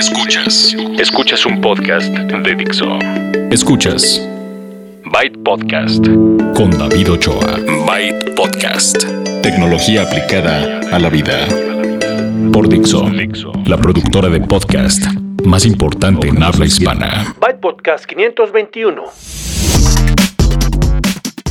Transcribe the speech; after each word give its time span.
Escuchas. 0.00 0.74
Escuchas 0.98 1.44
un 1.44 1.60
podcast 1.60 2.08
de 2.08 2.54
Dixo. 2.54 2.86
Escuchas. 3.50 4.26
Byte 5.04 5.36
Podcast. 5.44 6.02
Con 6.56 6.70
David 6.70 7.10
Ochoa. 7.10 7.58
Byte 7.86 8.34
Podcast. 8.34 9.04
Tecnología 9.42 10.04
aplicada 10.04 10.80
a 10.90 10.98
la 10.98 11.10
vida. 11.10 11.46
Por 12.50 12.70
Dixo. 12.70 13.10
La 13.66 13.76
productora 13.76 14.30
de 14.30 14.40
podcast 14.40 15.04
más 15.44 15.66
importante 15.66 16.28
en 16.28 16.42
habla 16.42 16.64
hispana. 16.64 17.34
Byte 17.38 17.60
Podcast 17.60 18.06
521. 18.06 19.04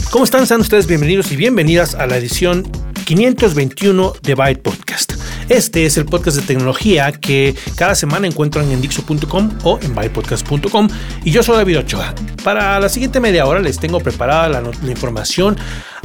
¿Cómo 0.09 0.23
están? 0.25 0.47
Sean 0.47 0.61
ustedes 0.61 0.87
bienvenidos 0.87 1.31
y 1.31 1.35
bienvenidas 1.35 1.93
a 1.93 2.07
la 2.07 2.17
edición 2.17 2.63
521 3.05 4.13
de 4.23 4.33
Byte 4.33 4.63
Podcast. 4.63 5.13
Este 5.49 5.83
es 5.87 5.97
el 5.97 6.05
podcast 6.05 6.37
de 6.37 6.43
tecnología 6.43 7.11
que 7.11 7.55
cada 7.75 7.95
semana 7.95 8.27
encuentran 8.27 8.71
en 8.71 8.81
Dixo.com 8.81 9.49
o 9.63 9.79
en 9.81 9.95
bytepodcast.com 9.95 10.87
y 11.23 11.31
yo 11.31 11.41
soy 11.41 11.57
David 11.57 11.79
Ochoa. 11.79 12.13
Para 12.43 12.79
la 12.79 12.87
siguiente 12.87 13.19
media 13.19 13.47
hora 13.47 13.59
les 13.59 13.79
tengo 13.79 13.99
preparada 13.99 14.47
la, 14.47 14.61
la 14.61 14.91
información 14.91 15.57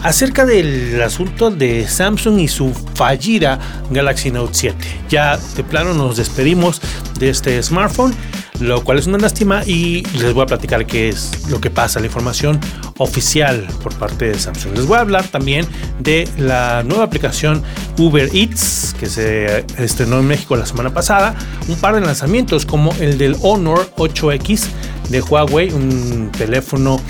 acerca 0.03 0.45
del 0.45 1.01
asunto 1.03 1.51
de 1.51 1.87
Samsung 1.87 2.41
y 2.41 2.49
su 2.49 2.73
fallida 2.95 3.59
Galaxy 3.91 4.31
Note 4.31 4.55
7. 4.55 4.77
Ya 5.09 5.39
de 5.57 5.65
plano 5.65 5.95
nos 5.95 6.17
despedimos 6.17 6.81
de 7.19 7.31
este 7.31 7.63
smartphone 7.63 8.15
lo 8.61 8.85
cual 8.85 8.99
es 8.99 9.07
una 9.07 9.19
lástima 9.19 9.63
y 9.67 10.03
les 10.19 10.33
voy 10.33 10.45
a 10.45 10.47
platicar 10.47 10.87
qué 10.87 11.09
es 11.09 11.49
lo 11.49 11.61
que 11.61 11.71
pasa, 11.71 11.99
la 11.99 12.07
información 12.07 12.61
oficial 12.99 13.67
por 13.83 13.95
parte 13.99 14.27
de 14.27 14.39
Samsung. 14.39 14.77
Les 14.77 14.87
voy 14.87 14.97
a 14.97 15.01
hablar 15.01 15.27
también 15.27 15.67
de 15.99 16.29
la 16.39 16.83
nueva 16.85 17.05
aplicación 17.05 17.63
Uber 17.99 18.31
Eats 18.33 18.95
que 18.99 19.07
se 19.07 19.65
estrenó 19.79 20.21
en 20.21 20.27
México 20.27 20.57
la 20.57 20.67
semana 20.67 20.95
pasada, 20.95 21.35
un 21.69 21.77
par 21.77 21.95
de 21.97 22.01
lanzamientos 22.01 22.65
como 22.65 22.93
el 23.01 23.19
del 23.19 23.37
Honor 23.43 23.91
8X 23.97 24.67
de 25.09 25.21
Huawei, 25.21 25.71
un 25.73 26.31
teléfono 26.31 27.01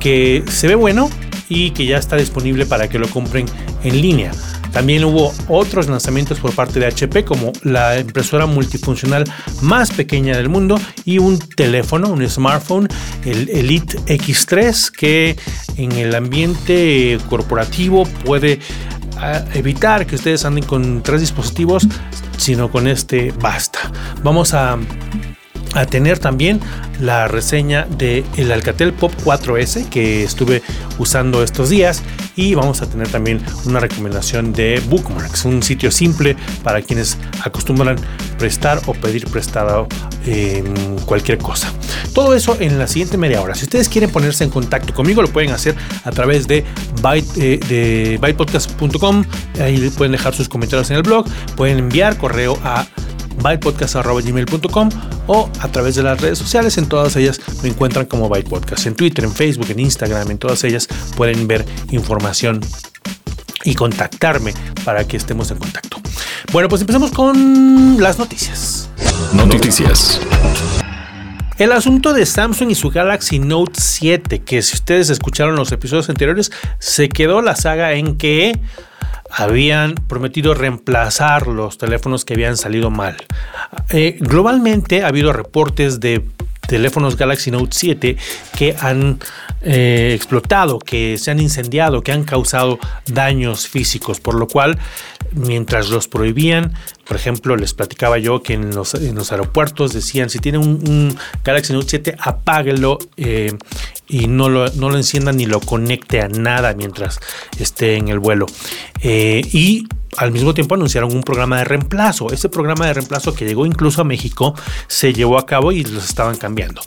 que 0.00 0.44
se 0.48 0.66
ve 0.66 0.74
bueno 0.74 1.10
y 1.48 1.70
que 1.70 1.86
ya 1.86 1.98
está 1.98 2.16
disponible 2.16 2.66
para 2.66 2.88
que 2.88 2.98
lo 2.98 3.08
compren 3.08 3.46
en 3.84 4.00
línea. 4.00 4.32
También 4.72 5.04
hubo 5.04 5.32
otros 5.48 5.88
lanzamientos 5.88 6.38
por 6.38 6.54
parte 6.54 6.78
de 6.78 6.86
HP 6.86 7.24
como 7.24 7.52
la 7.62 7.98
impresora 7.98 8.44
multifuncional 8.44 9.24
más 9.62 9.90
pequeña 9.90 10.36
del 10.36 10.50
mundo 10.50 10.78
y 11.04 11.18
un 11.18 11.38
teléfono, 11.38 12.08
un 12.10 12.28
smartphone, 12.28 12.88
el 13.24 13.48
Elite 13.48 13.98
X3 14.00 14.90
que 14.90 15.36
en 15.76 15.92
el 15.92 16.14
ambiente 16.14 17.18
corporativo 17.30 18.04
puede 18.24 18.58
ah, 19.16 19.44
evitar 19.54 20.06
que 20.06 20.16
ustedes 20.16 20.44
anden 20.44 20.64
con 20.64 21.02
tres 21.02 21.20
dispositivos, 21.22 21.86
sino 22.36 22.70
con 22.70 22.86
este 22.86 23.32
basta. 23.40 23.90
Vamos 24.22 24.52
a 24.52 24.78
a 25.74 25.86
tener 25.86 26.18
también 26.18 26.60
la 27.00 27.28
reseña 27.28 27.86
de 27.86 28.24
el 28.36 28.50
Alcatel 28.52 28.92
Pop 28.92 29.12
4S 29.24 29.88
que 29.88 30.22
estuve 30.22 30.62
usando 30.98 31.42
estos 31.42 31.68
días 31.68 32.02
y 32.36 32.54
vamos 32.54 32.82
a 32.82 32.86
tener 32.88 33.08
también 33.08 33.40
una 33.64 33.80
recomendación 33.80 34.52
de 34.52 34.80
Bookmarks, 34.88 35.44
un 35.44 35.62
sitio 35.62 35.90
simple 35.90 36.36
para 36.62 36.82
quienes 36.82 37.18
acostumbran 37.42 37.96
prestar 38.38 38.80
o 38.86 38.94
pedir 38.94 39.26
prestado 39.28 39.88
en 40.26 40.96
cualquier 41.04 41.38
cosa. 41.38 41.72
Todo 42.14 42.34
eso 42.34 42.56
en 42.60 42.78
la 42.78 42.86
siguiente 42.86 43.16
media 43.16 43.40
hora. 43.40 43.54
Si 43.54 43.64
ustedes 43.64 43.88
quieren 43.88 44.10
ponerse 44.10 44.44
en 44.44 44.50
contacto 44.50 44.94
conmigo, 44.94 45.22
lo 45.22 45.28
pueden 45.28 45.50
hacer 45.50 45.74
a 46.04 46.10
través 46.10 46.46
de, 46.46 46.64
eh, 47.36 47.60
de 47.68 48.18
bytepodcast.com. 48.20 49.24
Ahí 49.60 49.90
pueden 49.90 50.12
dejar 50.12 50.34
sus 50.34 50.48
comentarios 50.48 50.90
en 50.90 50.96
el 50.96 51.02
blog. 51.02 51.26
Pueden 51.56 51.78
enviar 51.78 52.16
correo 52.16 52.58
a 52.64 52.86
bytepodcast.gmail.com 53.42 54.88
o 55.26 55.50
a 55.60 55.68
través 55.68 55.94
de 55.94 56.02
las 56.02 56.20
redes 56.20 56.38
sociales. 56.38 56.78
En 56.78 56.88
todas 56.88 57.16
ellas 57.16 57.40
me 57.62 57.68
encuentran 57.68 58.06
como 58.06 58.28
Byte 58.28 58.48
Podcast. 58.48 58.86
En 58.86 58.94
Twitter, 58.94 59.24
en 59.24 59.32
Facebook, 59.32 59.70
en 59.70 59.80
Instagram, 59.80 60.30
en 60.30 60.38
todas 60.38 60.64
ellas 60.64 60.88
pueden 61.16 61.46
ver 61.46 61.64
información 61.90 62.60
y 63.64 63.74
contactarme 63.74 64.54
para 64.84 65.06
que 65.06 65.16
estemos 65.16 65.50
en 65.50 65.58
contacto. 65.58 66.00
Bueno, 66.52 66.68
pues 66.68 66.80
empezamos 66.80 67.10
con 67.10 68.00
las 68.00 68.18
noticias. 68.18 68.88
Noticias. 69.32 70.20
El 71.58 71.72
asunto 71.72 72.12
de 72.12 72.26
Samsung 72.26 72.70
y 72.70 72.74
su 72.74 72.90
Galaxy 72.90 73.38
Note 73.38 73.80
7, 73.80 74.42
que 74.42 74.60
si 74.60 74.74
ustedes 74.74 75.08
escucharon 75.08 75.56
los 75.56 75.72
episodios 75.72 76.08
anteriores, 76.10 76.52
se 76.78 77.08
quedó 77.08 77.40
la 77.40 77.56
saga 77.56 77.94
en 77.94 78.18
que 78.18 78.60
habían 79.30 79.94
prometido 79.94 80.54
reemplazar 80.54 81.46
los 81.46 81.78
teléfonos 81.78 82.24
que 82.24 82.34
habían 82.34 82.56
salido 82.56 82.90
mal. 82.90 83.16
Eh, 83.90 84.16
globalmente 84.20 85.02
ha 85.02 85.08
habido 85.08 85.32
reportes 85.32 86.00
de 86.00 86.24
teléfonos 86.66 87.16
Galaxy 87.16 87.50
Note 87.50 87.70
7 87.72 88.16
que 88.56 88.76
han 88.78 89.18
eh, 89.62 90.12
explotado, 90.14 90.78
que 90.78 91.18
se 91.18 91.30
han 91.30 91.40
incendiado, 91.40 92.02
que 92.02 92.12
han 92.12 92.24
causado 92.24 92.78
daños 93.06 93.68
físicos, 93.68 94.20
por 94.20 94.34
lo 94.34 94.46
cual 94.46 94.78
mientras 95.32 95.88
los 95.88 96.08
prohibían, 96.08 96.72
por 97.06 97.16
ejemplo, 97.16 97.56
les 97.56 97.74
platicaba 97.74 98.18
yo 98.18 98.42
que 98.42 98.54
en 98.54 98.74
los, 98.74 98.94
aeropuertos 99.32 99.92
decían, 99.92 100.30
si 100.30 100.38
tiene 100.38 100.58
un, 100.58 101.16
Galaxy 101.44 101.72
Note 101.72 101.86
7, 101.88 102.16
apáguelo 102.18 102.98
eh, 103.16 103.56
y 104.08 104.28
no 104.28 104.48
lo, 104.48 104.68
no 104.70 104.90
lo 104.90 104.96
encienda 104.96 105.32
ni 105.32 105.46
lo 105.46 105.60
conecte 105.60 106.20
a 106.20 106.28
nada 106.28 106.74
mientras 106.74 107.18
esté 107.58 107.96
en 107.96 108.08
el 108.08 108.18
vuelo. 108.18 108.46
Eh, 109.02 109.42
y 109.52 109.86
al 110.16 110.32
mismo 110.32 110.54
tiempo 110.54 110.74
anunciaron 110.74 111.14
un 111.14 111.22
programa 111.22 111.58
de 111.58 111.64
reemplazo. 111.64 112.32
Ese 112.32 112.48
programa 112.48 112.86
de 112.86 112.94
reemplazo 112.94 113.34
que 113.34 113.44
llegó 113.44 113.66
incluso 113.66 114.00
a 114.00 114.04
México 114.04 114.54
se 114.86 115.12
llevó 115.12 115.38
a 115.38 115.46
cabo 115.46 115.72
y 115.72 115.84
los 115.84 116.04
estaban 116.04 116.36
cambiando. 116.36 116.80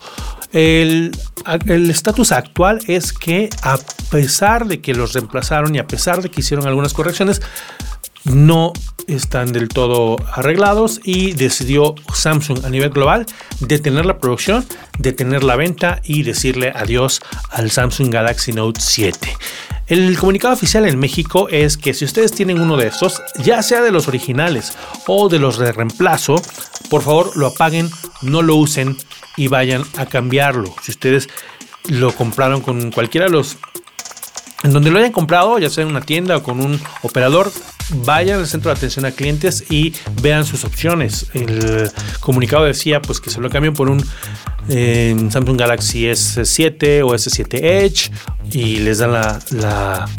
El 0.52 1.12
estatus 1.90 2.32
actual 2.32 2.80
es 2.88 3.14
que 3.14 3.50
a 3.62 3.78
pesar 4.10 4.66
de 4.66 4.82
que 4.82 4.96
los 4.96 5.14
reemplazaron 5.14 5.76
y 5.76 5.80
a 5.80 5.86
pesar 5.86 6.24
de 6.24 6.30
que 6.30 6.42
hicieron 6.42 6.66
algunas 6.66 6.94
correcciones, 6.94 7.42
no 8.26 8.74
están 9.08 9.52
del 9.52 9.70
todo 9.70 10.18
arreglados 10.34 11.02
y 11.04 11.34
decidió 11.34 11.96
Samsung 12.14 12.66
a 12.66 12.70
nivel 12.70 12.92
global 12.92 13.26
detener 13.60 14.06
la 14.06 14.20
producción, 14.20 14.66
detener 14.98 15.44
la 15.44 15.56
venta 15.56 16.02
y 16.04 16.24
decirle 16.24 16.72
adiós 16.76 17.22
al 17.50 17.72
Samsung 17.72 18.12
Galaxy 18.12 18.54
Note 18.54 18.80
7. 18.82 19.36
El 19.88 20.16
comunicado 20.20 20.54
oficial 20.54 20.88
en 20.88 21.00
México 21.00 21.50
es 21.50 21.76
que 21.76 21.96
si 21.96 22.06
ustedes 22.06 22.32
tienen 22.32 22.62
uno 22.62 22.78
de 22.78 22.88
estos, 22.88 23.24
ya 23.44 23.64
sea 23.64 23.82
de 23.82 23.92
los 23.92 24.08
originales 24.08 24.74
o 25.08 25.30
de 25.30 25.40
los 25.40 25.58
de 25.58 25.72
reemplazo, 25.72 26.40
por 26.92 27.02
favor 27.02 27.36
lo 27.36 27.48
apaguen, 27.48 27.90
no 28.22 28.44
lo 28.44 28.56
usen 28.56 28.96
y 29.36 29.48
vayan 29.48 29.84
a 29.98 30.06
cambiarlo. 30.06 30.76
Si 30.84 30.92
ustedes 30.92 31.28
lo 31.88 32.14
compraron 32.14 32.62
con 32.62 32.92
cualquiera 32.92 33.26
de 33.26 33.32
los 33.32 33.58
en 34.62 34.74
donde 34.74 34.92
lo 34.92 35.00
hayan 35.00 35.12
comprado, 35.12 35.58
ya 35.58 35.70
sea 35.70 35.84
en 35.84 35.90
una 35.90 36.02
tienda 36.02 36.38
o 36.38 36.44
con 36.44 36.60
un 36.60 36.80
operador, 37.02 37.52
vayan 37.96 38.40
al 38.40 38.48
centro 38.48 38.72
de 38.72 38.78
atención 38.78 39.06
a 39.06 39.12
clientes 39.12 39.66
y 39.70 39.94
vean 40.22 40.46
sus 40.46 40.64
opciones. 40.64 41.28
El 41.34 41.90
comunicado 42.20 42.66
decía 42.66 43.02
pues 43.02 43.20
que 43.20 43.30
se 43.30 43.40
lo 43.42 43.50
cambien 43.50 43.74
por 43.74 43.90
un 43.90 44.04
eh, 44.70 45.16
Samsung 45.30 45.60
Galaxy 45.60 46.06
S7 46.06 47.04
o 47.04 47.14
S7 47.14 47.60
Edge 47.62 48.12
y 48.52 48.78
les 48.78 49.00
dan 49.00 49.14
la, 49.14 49.40
la, 49.52 50.10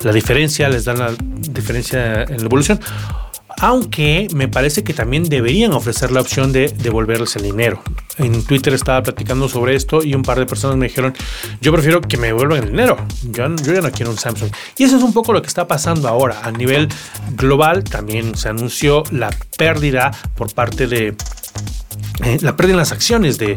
la 0.00 0.12
diferencia, 0.12 0.68
les 0.68 0.84
dan 0.84 0.98
la 0.98 1.14
diferencia 1.18 2.22
en 2.22 2.38
la 2.38 2.44
evolución 2.44 2.80
aunque 3.60 4.26
me 4.34 4.48
parece 4.48 4.82
que 4.82 4.94
también 4.94 5.24
deberían 5.24 5.72
ofrecer 5.72 6.10
la 6.10 6.20
opción 6.20 6.50
de 6.52 6.68
devolverles 6.68 7.36
el 7.36 7.42
dinero. 7.42 7.82
En 8.16 8.44
Twitter 8.44 8.72
estaba 8.72 9.02
platicando 9.02 9.48
sobre 9.48 9.76
esto 9.76 10.02
y 10.02 10.14
un 10.14 10.22
par 10.22 10.38
de 10.38 10.46
personas 10.46 10.76
me 10.76 10.88
dijeron, 10.88 11.14
yo 11.60 11.72
prefiero 11.72 12.00
que 12.00 12.16
me 12.16 12.28
devuelvan 12.28 12.62
el 12.64 12.70
dinero, 12.70 12.96
yo, 13.24 13.54
yo 13.56 13.74
ya 13.74 13.80
no 13.80 13.90
quiero 13.90 14.10
un 14.10 14.18
Samsung. 14.18 14.50
Y 14.78 14.84
eso 14.84 14.96
es 14.96 15.02
un 15.02 15.12
poco 15.12 15.32
lo 15.32 15.42
que 15.42 15.48
está 15.48 15.66
pasando 15.66 16.08
ahora. 16.08 16.40
A 16.42 16.50
nivel 16.50 16.88
global 17.36 17.84
también 17.84 18.34
se 18.34 18.48
anunció 18.48 19.02
la 19.10 19.30
pérdida 19.56 20.10
por 20.36 20.52
parte 20.54 20.86
de 20.86 21.14
eh, 22.24 22.38
la 22.40 22.56
pérdida 22.56 22.76
las 22.76 22.92
acciones 22.92 23.38
de, 23.38 23.56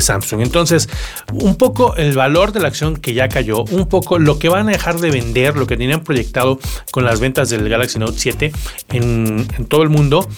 Samsung. 0.00 0.40
Entonces, 0.40 0.88
un 1.32 1.56
poco 1.56 1.96
el 1.96 2.14
valor 2.14 2.52
de 2.52 2.60
la 2.60 2.68
acción 2.68 2.96
que 2.96 3.14
ya 3.14 3.28
cayó, 3.28 3.64
un 3.64 3.86
poco 3.86 4.18
lo 4.18 4.38
que 4.38 4.48
van 4.48 4.68
a 4.68 4.72
dejar 4.72 4.98
de 4.98 5.10
vender, 5.10 5.56
lo 5.56 5.66
que 5.66 5.76
tenían 5.76 6.02
proyectado 6.02 6.58
con 6.90 7.04
las 7.04 7.20
ventas 7.20 7.50
del 7.50 7.68
Galaxy 7.68 7.98
Note 7.98 8.18
7 8.18 8.52
en, 8.92 9.46
todo 9.68 9.82
el 9.82 9.90
mundo. 9.90 10.28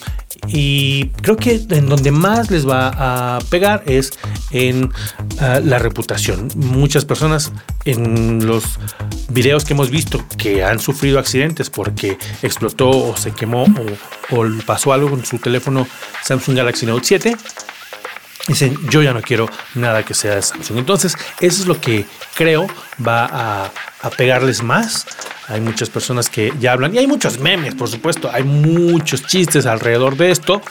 Y 0.49 1.06
creo 1.23 1.37
que 1.37 1.62
en 1.71 1.88
donde 1.88 2.11
más 2.11 2.50
les 2.50 2.69
va 2.69 3.37
a 3.37 3.38
pegar 3.49 3.82
es 3.87 4.11
en 4.50 4.91
ah, 5.38 5.61
la 5.65 5.79
reputación. 5.79 6.49
Muchas 6.56 7.05
personas 7.05 7.53
en 7.85 8.44
los 8.47 8.79
videos 9.29 9.65
que 9.65 9.73
hemos 9.73 9.91
visto 9.91 10.25
que 10.37 10.65
han 10.65 10.79
sufrido 10.79 11.19
accidentes 11.19 11.71
porque 11.71 12.19
explotó 12.43 12.91
o 12.91 13.17
se 13.17 13.32
quemó 13.32 13.67
o, 14.31 14.47
pasó 14.67 14.93
algo 14.93 15.11
con 15.11 15.25
su 15.25 15.38
teléfono 15.38 15.87
Samsung 16.23 16.56
Galaxy 16.56 16.87
Note 16.87 17.05
7 17.05 17.37
dicen 18.49 18.76
yo 18.91 19.03
ya 19.03 19.12
no 19.12 19.23
quiero 19.23 19.49
nada 19.75 20.03
que 20.03 20.15
sea 20.15 20.37
de 20.37 20.43
Samsung. 20.43 20.79
Entonces, 20.79 21.17
eso 21.41 21.62
es 21.62 21.67
lo 21.67 21.81
que 21.81 22.05
creo 22.35 22.67
va 23.06 23.25
a, 23.25 23.71
a, 24.03 24.11
pegarles 24.11 24.62
más. 24.62 25.06
Hay 25.49 25.61
muchas 25.61 25.88
personas 25.91 26.29
que 26.29 26.53
ya 26.61 26.73
hablan 26.73 26.94
y 26.94 26.99
hay 26.99 27.06
muchos 27.06 27.38
memes, 27.38 27.75
por 27.75 27.88
supuesto, 27.88 28.31
hay 28.32 28.44
muchos 28.44 29.27
chistes 29.27 29.67
alrededor 29.67 30.17
de 30.17 30.31
esto. 30.31 30.62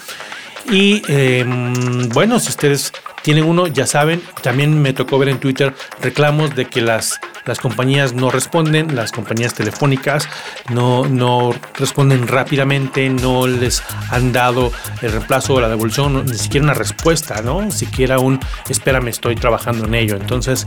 Y 0.70 1.02
em, 1.08 2.08
bueno, 2.08 2.40
si 2.40 2.48
ustedes 2.48 2.92
tienen 3.24 3.44
uno, 3.44 3.66
ya 3.66 3.86
saben, 3.86 4.22
también 4.42 4.82
me 4.82 4.92
tocó 4.92 5.18
ver 5.18 5.30
en 5.30 5.40
Twitter 5.40 5.74
reclamos 6.02 6.54
de 6.54 6.66
que 6.66 6.82
las, 6.82 7.18
las 7.46 7.58
compañías 7.58 8.12
no 8.12 8.30
responden, 8.30 8.94
las 8.94 9.12
compañías 9.12 9.54
telefónicas 9.54 10.28
no, 10.70 11.06
no 11.08 11.54
responden 11.78 12.28
rápidamente, 12.28 13.08
no 13.08 13.46
les 13.46 13.82
han 14.10 14.34
dado 14.34 14.72
el 15.00 15.10
reemplazo 15.10 15.54
o 15.54 15.60
la 15.62 15.70
devolución, 15.70 16.26
ni 16.26 16.36
siquiera 16.36 16.64
una 16.64 16.74
respuesta, 16.74 17.40
¿no? 17.40 17.62
Ni 17.62 17.72
siquiera 17.72 18.18
un 18.18 18.38
espérame, 18.68 19.08
estoy 19.08 19.36
trabajando 19.36 19.86
en 19.86 19.94
ello. 19.94 20.16
Entonces, 20.16 20.66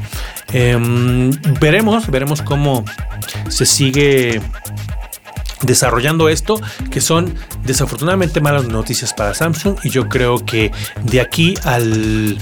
em, 0.51 1.29
veremos, 1.59 2.09
veremos 2.09 2.41
cómo 2.41 2.83
se 3.49 3.67
sigue 3.67 4.41
desarrollando 5.61 6.29
esto, 6.29 6.59
que 6.91 7.01
son 7.01 7.33
desafortunadamente 7.63 8.41
malas 8.41 8.67
noticias 8.67 9.13
para 9.13 9.33
Samsung 9.33 9.77
y 9.83 9.89
yo 9.89 10.07
creo 10.09 10.45
que 10.45 10.71
de 11.03 11.21
aquí 11.21 11.55
al 11.63 12.37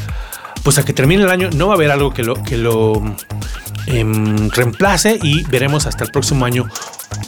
pues 0.63 0.79
a 0.79 0.83
que 0.83 0.94
termine 0.94 1.23
el 1.23 1.29
año 1.29 1.51
no 1.51 1.67
va 1.67 1.73
a 1.73 1.75
haber 1.75 1.91
algo 1.91 2.12
que 2.12 2.23
lo 2.23 2.41
que 2.41 2.57
lo 2.57 3.03
em, 3.85 4.50
reemplace 4.50 5.19
y 5.21 5.44
veremos 5.44 5.85
hasta 5.85 6.03
el 6.03 6.12
próximo 6.12 6.44
año 6.44 6.67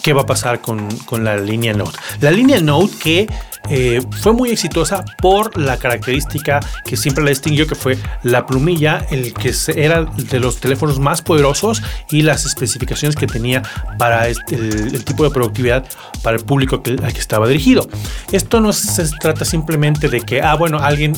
qué 0.01 0.11
va 0.13 0.23
a 0.23 0.25
pasar 0.25 0.59
con, 0.59 0.89
con 1.05 1.23
la 1.23 1.37
línea 1.37 1.73
Note. 1.73 1.97
La 2.19 2.31
línea 2.31 2.59
Note 2.59 2.95
que 2.97 3.27
eh, 3.69 4.01
fue 4.21 4.33
muy 4.33 4.49
exitosa 4.49 5.03
por 5.21 5.57
la 5.57 5.77
característica 5.77 6.59
que 6.85 6.97
siempre 6.97 7.23
la 7.23 7.29
distinguió, 7.29 7.67
que 7.67 7.75
fue 7.75 7.97
la 8.23 8.45
plumilla, 8.45 9.05
el 9.09 9.33
que 9.33 9.53
era 9.75 10.03
de 10.03 10.39
los 10.39 10.59
teléfonos 10.59 10.99
más 10.99 11.21
poderosos 11.21 11.81
y 12.09 12.21
las 12.21 12.45
especificaciones 12.45 13.15
que 13.15 13.27
tenía 13.27 13.63
para 13.97 14.27
este, 14.27 14.55
el, 14.55 15.03
tipo 15.03 15.23
de 15.23 15.29
productividad 15.29 15.85
para 16.23 16.37
el 16.37 16.43
público 16.43 16.81
que, 16.81 16.91
al 16.91 17.13
que 17.13 17.19
estaba 17.19 17.47
dirigido. 17.47 17.87
Esto 18.31 18.59
no 18.59 18.73
se 18.73 19.07
trata 19.19 19.45
simplemente 19.45 20.09
de 20.09 20.21
que, 20.21 20.41
ah, 20.41 20.55
bueno, 20.55 20.79
alguien 20.79 21.13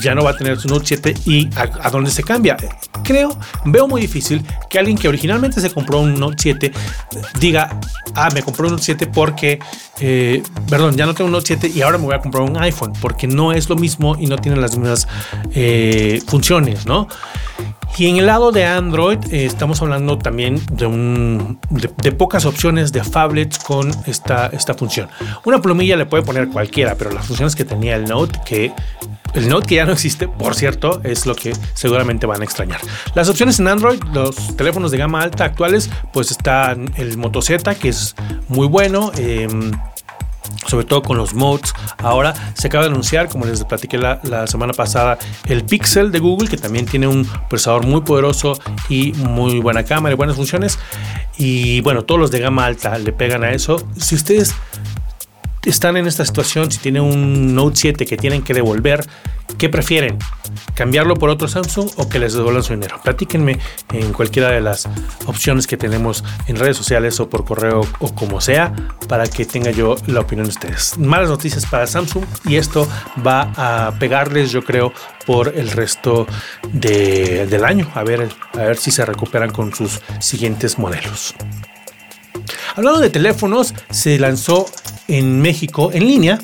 ya 0.00 0.14
no 0.14 0.24
va 0.24 0.30
a 0.30 0.36
tener 0.36 0.58
su 0.58 0.68
Note 0.68 0.86
7 0.86 1.14
y 1.26 1.48
a, 1.56 1.90
dónde 1.90 2.10
se 2.10 2.22
cambia. 2.22 2.56
Creo, 3.04 3.36
veo 3.64 3.88
muy 3.88 4.00
difícil 4.00 4.44
que 4.68 4.78
alguien 4.78 4.96
que 4.96 5.08
originalmente 5.08 5.60
se 5.60 5.70
compró 5.70 6.00
un 6.00 6.18
Note 6.18 6.36
7 6.38 6.72
diga, 7.38 7.78
ah, 8.14 8.28
me 8.34 8.42
compró 8.42 8.66
un 8.66 8.72
Note 8.72 8.84
7 8.84 9.06
porque, 9.08 9.58
eh, 10.00 10.42
perdón, 10.68 10.96
ya 10.96 11.06
no 11.06 11.14
tengo 11.14 11.26
un 11.26 11.32
Note 11.32 11.46
7 11.48 11.72
y 11.74 11.82
ahora 11.82 11.91
me 11.98 12.06
voy 12.06 12.14
a 12.14 12.20
comprar 12.20 12.42
un 12.42 12.56
iPhone, 12.58 12.92
porque 13.00 13.26
no 13.26 13.52
es 13.52 13.68
lo 13.68 13.76
mismo 13.76 14.16
y 14.18 14.26
no 14.26 14.38
tiene 14.38 14.58
las 14.58 14.76
mismas 14.76 15.08
eh, 15.54 16.20
funciones, 16.26 16.86
¿no? 16.86 17.08
Y 17.98 18.06
en 18.06 18.16
el 18.16 18.26
lado 18.26 18.52
de 18.52 18.64
Android 18.64 19.18
eh, 19.30 19.44
estamos 19.44 19.82
hablando 19.82 20.16
también 20.16 20.60
de, 20.70 22.12
pocas 22.12 22.46
opciones 22.46 22.90
de 22.90 23.04
phablets 23.04 23.58
con 23.58 23.90
esta, 24.06 24.46
esta 24.46 24.74
función. 24.74 25.08
Una 25.44 25.60
plumilla 25.60 25.96
le 25.96 26.06
puede 26.06 26.22
poner 26.22 26.48
cualquiera, 26.48 26.94
pero 26.94 27.10
las 27.10 27.26
funciones 27.26 27.54
que 27.54 27.64
tenía 27.66 27.96
el 27.96 28.04
Note, 28.04 28.40
que 28.46 28.72
el 29.34 29.48
Note 29.48 29.66
que 29.66 29.74
ya 29.76 29.84
no 29.84 29.92
existe, 29.92 30.26
por 30.26 30.54
cierto, 30.54 31.00
es 31.04 31.26
lo 31.26 31.34
que 31.34 31.52
seguramente 31.74 32.26
van 32.26 32.40
a 32.40 32.44
extrañar. 32.44 32.80
Las 33.14 33.28
opciones 33.28 33.60
en 33.60 33.68
Android, 33.68 34.02
los 34.12 34.56
teléfonos 34.56 34.90
de 34.90 34.98
gama 34.98 35.22
alta 35.22 35.44
actuales, 35.44 35.90
pues 36.12 36.30
está 36.30 36.74
el 36.96 37.18
Moto 37.18 37.42
Z, 37.42 37.74
que 37.74 37.90
es 37.90 38.14
muy 38.48 38.66
bueno. 38.66 39.12
Em, 39.16 39.72
sobre 40.66 40.86
todo 40.86 41.02
con 41.02 41.16
los 41.16 41.34
modes. 41.34 41.72
Ahora 41.98 42.34
se 42.54 42.68
acaba 42.68 42.84
de 42.84 42.90
anunciar, 42.90 43.28
como 43.28 43.44
les 43.44 43.64
platiqué 43.64 43.98
la, 43.98 44.46
semana 44.46 44.72
pasada, 44.72 45.18
el 45.46 45.64
Pixel 45.64 46.12
de 46.12 46.18
Google, 46.18 46.48
que 46.48 46.56
también 46.56 46.86
tiene 46.86 47.06
un 47.06 47.26
procesador 47.48 47.86
muy 47.86 48.02
poderoso 48.02 48.58
y 48.88 49.12
muy 49.12 49.60
buena 49.60 49.84
cámara 49.84 50.12
y 50.12 50.16
buenas 50.16 50.36
funciones. 50.36 50.78
Y 51.38 51.80
bueno, 51.80 52.02
todos 52.02 52.20
los 52.20 52.30
de 52.30 52.40
gama 52.40 52.66
alta 52.66 52.98
le 52.98 53.12
pegan 53.12 53.44
a 53.44 53.50
eso. 53.50 53.82
Si 53.96 54.14
ustedes 54.14 54.54
están 55.64 55.96
en 55.96 56.06
esta 56.06 56.24
situación, 56.24 56.70
si 56.70 56.78
tienen 56.78 57.02
un 57.02 57.54
Note 57.54 57.76
7 57.76 58.06
que 58.06 58.16
tienen 58.16 58.42
que 58.42 58.54
devolver, 58.54 59.06
¿qué 59.58 59.68
prefieren? 59.68 60.18
¿Cambiarlo 60.74 61.16
por 61.16 61.30
otro 61.30 61.48
Samsung 61.48 61.88
o 61.96 62.08
que 62.08 62.18
les 62.18 62.34
devuelvan 62.34 62.62
su 62.62 62.72
dinero? 62.72 63.00
Platíquenme 63.02 63.58
en 63.92 64.12
cualquiera 64.12 64.50
de 64.50 64.60
las 64.60 64.88
opciones 65.26 65.66
que 65.66 65.76
tenemos 65.76 66.24
en 66.46 66.56
redes 66.56 66.76
sociales 66.76 67.20
o 67.20 67.28
por 67.28 67.44
correo 67.44 67.82
o 68.00 68.14
como 68.14 68.40
sea 68.40 68.72
para 69.08 69.26
que 69.26 69.44
tenga 69.44 69.70
yo 69.70 69.96
la 70.06 70.20
opinión 70.20 70.46
de 70.46 70.50
ustedes. 70.50 70.98
Malas 70.98 71.28
noticias 71.28 71.64
para 71.66 71.86
Samsung 71.86 72.24
y 72.44 72.56
esto 72.56 72.88
va 73.24 73.52
a 73.56 73.92
pegarles 73.98 74.50
yo 74.50 74.64
creo 74.64 74.92
por 75.26 75.56
el 75.56 75.70
resto 75.70 76.26
del 76.72 77.64
año. 77.64 77.88
A 77.94 78.02
ver, 78.02 78.28
a 78.54 78.58
ver 78.58 78.76
si 78.76 78.90
se 78.90 79.04
recuperan 79.04 79.50
con 79.50 79.74
sus 79.74 80.00
siguientes 80.20 80.78
modelos. 80.78 81.34
Hablando 82.74 83.00
de 83.00 83.10
teléfonos, 83.10 83.74
se 83.90 84.18
lanzó 84.18 84.66
en 85.12 85.40
México 85.40 85.90
en 85.92 86.06
línea 86.06 86.38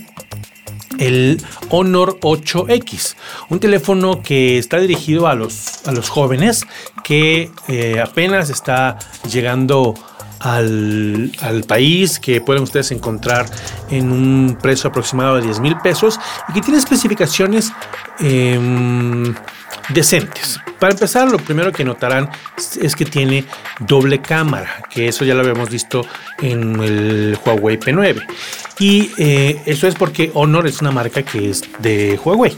el 0.99 1.41
Honor 1.71 2.19
8X, 2.21 3.15
un 3.51 3.61
teléfono 3.61 4.21
que 4.23 4.59
está 4.59 4.79
dirigido 4.79 5.27
a 5.29 5.35
los, 5.35 5.87
a 5.87 5.93
los 5.93 6.09
jóvenes 6.09 6.65
que 7.05 7.51
eh, 7.69 8.01
apenas 8.01 8.51
está 8.51 8.99
llegando 9.31 9.95
al, 10.41 11.31
país, 11.67 12.19
que 12.19 12.41
pueden 12.41 12.63
ustedes 12.63 12.91
encontrar 12.91 13.47
en 13.91 14.13
un 14.13 14.59
precio 14.61 14.91
aproximado 14.91 15.37
de 15.37 15.43
10 15.43 15.61
mil 15.61 15.77
pesos 15.79 16.19
y 16.49 16.53
que 16.53 16.61
tiene 16.61 16.79
especificaciones 16.79 17.73
em, 18.21 19.35
decentes. 19.89 20.61
Para 20.79 20.93
empezar, 20.93 21.31
lo 21.31 21.39
primero 21.39 21.73
que 21.73 21.85
notarán 21.85 22.31
es 22.81 22.95
que 22.95 23.05
tiene 23.05 23.45
doble 23.81 24.21
cámara, 24.21 24.83
que 24.91 25.09
eso 25.09 25.25
ya 25.25 25.35
lo 25.35 25.41
habíamos 25.41 25.71
visto 25.71 26.07
en 26.41 26.81
el 26.81 27.39
Huawei 27.45 27.79
P9. 27.79 28.25
Y 28.79 29.11
eh, 29.19 29.61
eso 29.67 29.89
es 29.89 29.95
porque 29.95 30.31
Honor 30.35 30.67
es 30.67 30.81
una 30.81 30.93
marca 30.93 31.23
que 31.23 31.51
es 31.51 31.63
de 31.81 32.19
Huawei. 32.23 32.55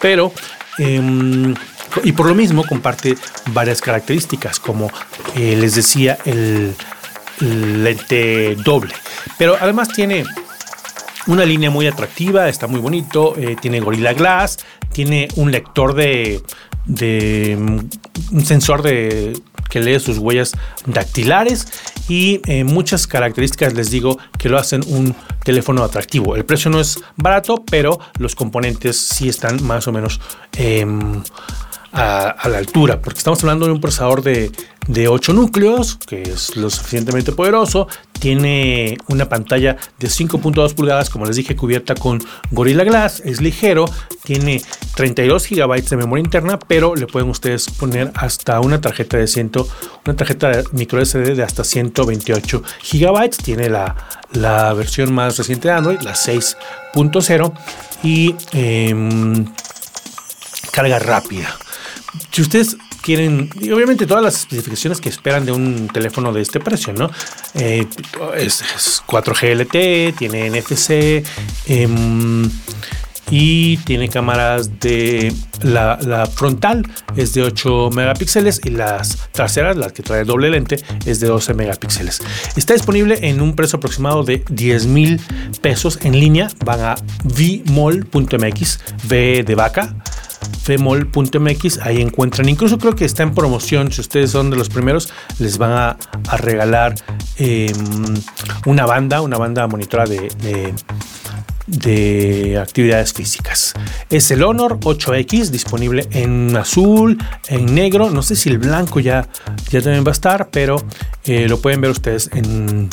Pero, 0.00 0.32
em, 0.78 1.54
y 2.02 2.12
por 2.12 2.26
lo 2.26 2.34
mismo 2.34 2.64
comparte 2.64 3.16
varias 3.50 3.80
características, 3.80 4.58
como 4.58 4.90
eh, 5.36 5.56
les 5.56 5.76
decía, 5.76 6.18
el, 6.24 6.74
lente 7.40 8.56
doble. 8.56 8.94
Pero 9.38 9.56
además 9.60 9.88
tiene 9.88 10.24
una 11.26 11.44
línea 11.44 11.70
muy 11.70 11.86
atractiva, 11.86 12.48
está 12.48 12.66
muy 12.66 12.80
bonito, 12.80 13.34
eh, 13.36 13.56
tiene 13.60 13.80
Gorilla 13.80 14.12
Glass, 14.12 14.58
tiene 14.92 15.28
un 15.36 15.50
lector 15.50 15.94
de, 15.94 16.42
de 16.86 17.56
un 18.30 18.44
sensor 18.44 18.82
de 18.82 19.34
que 19.72 19.80
lee 19.80 19.98
sus 20.00 20.18
huellas 20.18 20.52
dactilares 20.84 21.66
y 22.06 22.42
eh, 22.46 22.62
muchas 22.62 23.06
características 23.06 23.72
les 23.72 23.90
digo 23.90 24.18
que 24.38 24.50
lo 24.50 24.58
hacen 24.58 24.82
un 24.86 25.14
teléfono 25.44 25.82
atractivo. 25.82 26.36
El 26.36 26.44
precio 26.44 26.70
no 26.70 26.78
es 26.78 27.02
barato, 27.16 27.64
pero 27.70 27.98
los 28.18 28.34
componentes 28.34 28.98
sí 28.98 29.30
están 29.30 29.64
más 29.64 29.88
o 29.88 29.92
menos 29.92 30.20
em, 30.58 31.22
a, 31.92 32.48
la 32.48 32.58
altura, 32.58 33.00
porque 33.00 33.18
estamos 33.18 33.42
hablando 33.42 33.64
de 33.64 33.72
un 33.72 33.80
procesador 33.80 34.22
de, 34.22 34.52
de 34.86 35.08
8 35.08 35.32
núcleos, 35.32 35.96
que 36.06 36.22
es 36.22 36.56
lo 36.56 36.70
suficientemente 36.70 37.32
poderoso, 37.32 37.88
tiene 38.18 38.98
una 39.08 39.28
pantalla 39.28 39.76
de 39.98 40.08
5.2 40.08 40.74
pulgadas, 40.74 41.10
como 41.10 41.26
les 41.26 41.36
dije, 41.36 41.56
cubierta 41.56 41.94
con 41.94 42.22
Gorilla 42.50 42.84
Glass, 42.84 43.20
es 43.24 43.40
ligero, 43.40 43.84
tiene 44.24 44.62
32 44.94 45.48
GB 45.48 45.82
de 45.82 45.96
memoria 45.96 46.24
interna, 46.24 46.58
pero 46.58 46.94
le 46.94 47.06
pueden 47.06 47.30
ustedes 47.30 47.68
poner 47.68 48.12
hasta 48.14 48.60
una 48.60 48.80
tarjeta 48.80 49.16
de 49.16 49.26
100, 49.26 49.52
una 50.06 50.16
tarjeta 50.16 50.62
micro 50.72 51.04
SD 51.04 51.34
de 51.34 51.42
hasta 51.42 51.64
128 51.64 52.62
GB, 52.92 53.30
tiene 53.42 53.68
la, 53.68 53.96
la 54.32 54.72
versión 54.74 55.12
más 55.12 55.38
reciente 55.38 55.68
de 55.68 55.74
Android, 55.74 56.00
la 56.02 56.12
6.0 56.12 57.52
y 58.02 58.34
em, 58.52 59.46
carga 60.72 60.98
rápida. 60.98 61.56
Si 62.30 62.42
ustedes 62.42 62.76
quieren, 63.02 63.50
obviamente 63.72 64.06
todas 64.06 64.22
las 64.22 64.36
especificaciones 64.36 65.00
que 65.00 65.08
esperan 65.08 65.44
de 65.44 65.52
un 65.52 65.88
teléfono 65.88 66.32
de 66.32 66.40
este 66.40 66.60
precio, 66.60 66.92
¿no? 66.92 67.10
Eh, 67.54 67.86
es, 68.36 69.02
4G 69.06 69.54
LTE, 69.56 70.14
tiene 70.16 70.48
NFC 70.50 71.24
em, 71.66 72.48
y 73.30 73.78
tiene 73.78 74.08
cámaras 74.08 74.78
de 74.78 75.32
la, 75.62 76.28
frontal 76.32 76.86
es 77.16 77.32
de 77.34 77.42
8 77.42 77.90
megapíxeles 77.92 78.60
y 78.64 78.70
las 78.70 79.30
traseras, 79.32 79.76
las 79.76 79.92
que 79.92 80.02
trae 80.02 80.24
doble 80.24 80.50
lente, 80.50 80.76
es 81.06 81.20
de 81.20 81.28
12 81.28 81.54
megapíxeles. 81.54 82.20
Está 82.56 82.74
disponible 82.74 83.18
en 83.22 83.40
un 83.40 83.56
precio 83.56 83.78
aproximado 83.78 84.22
de 84.22 84.44
10 84.48 84.86
mil 84.86 85.20
pesos 85.60 85.98
en 86.02 86.18
línea. 86.18 86.48
Van 86.64 86.80
a 86.80 86.94
vmall.mx, 87.24 88.80
V 89.08 89.44
de 89.44 89.54
vaca 89.54 89.94
femol.mx, 90.62 91.78
ahí 91.82 92.00
encuentran, 92.00 92.48
incluso 92.48 92.78
creo 92.78 92.94
que 92.94 93.04
está 93.04 93.22
en 93.22 93.34
promoción, 93.34 93.90
si 93.92 94.00
ustedes 94.00 94.30
son 94.30 94.50
de 94.50 94.56
los 94.56 94.68
primeros, 94.68 95.12
les 95.38 95.58
van 95.58 95.72
a, 95.72 95.96
regalar 96.36 96.94
em, 97.36 97.74
una 98.66 98.86
banda, 98.86 99.20
una 99.20 99.38
banda 99.38 99.66
monitora 99.66 100.04
de, 100.06 100.74
de, 101.66 102.58
actividades 102.58 103.12
físicas. 103.12 103.74
Es 104.10 104.30
el 104.30 104.42
Honor 104.42 104.78
8X, 104.80 105.50
disponible 105.50 106.08
en 106.12 106.56
azul, 106.56 107.18
en 107.48 107.74
negro, 107.74 108.10
no 108.10 108.22
sé 108.22 108.36
si 108.36 108.48
el 108.48 108.58
blanco 108.58 109.00
ya, 109.00 109.28
ya 109.70 109.80
también 109.80 110.04
va 110.04 110.10
a 110.10 110.12
estar, 110.12 110.50
pero 110.50 110.76
eh, 111.24 111.48
lo 111.48 111.60
pueden 111.60 111.80
ver 111.80 111.90
ustedes 111.90 112.30
en 112.32 112.88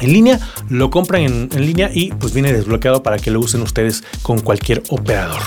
en 0.00 0.12
línea, 0.12 0.40
lo 0.68 0.90
compran 0.90 1.22
en, 1.22 1.48
línea 1.66 1.90
y 1.92 2.12
pues 2.12 2.32
viene 2.32 2.52
desbloqueado 2.52 3.02
para 3.02 3.18
que 3.18 3.30
lo 3.30 3.40
usen 3.40 3.62
ustedes 3.62 4.02
con 4.22 4.40
cualquier 4.40 4.82
operador. 4.88 5.42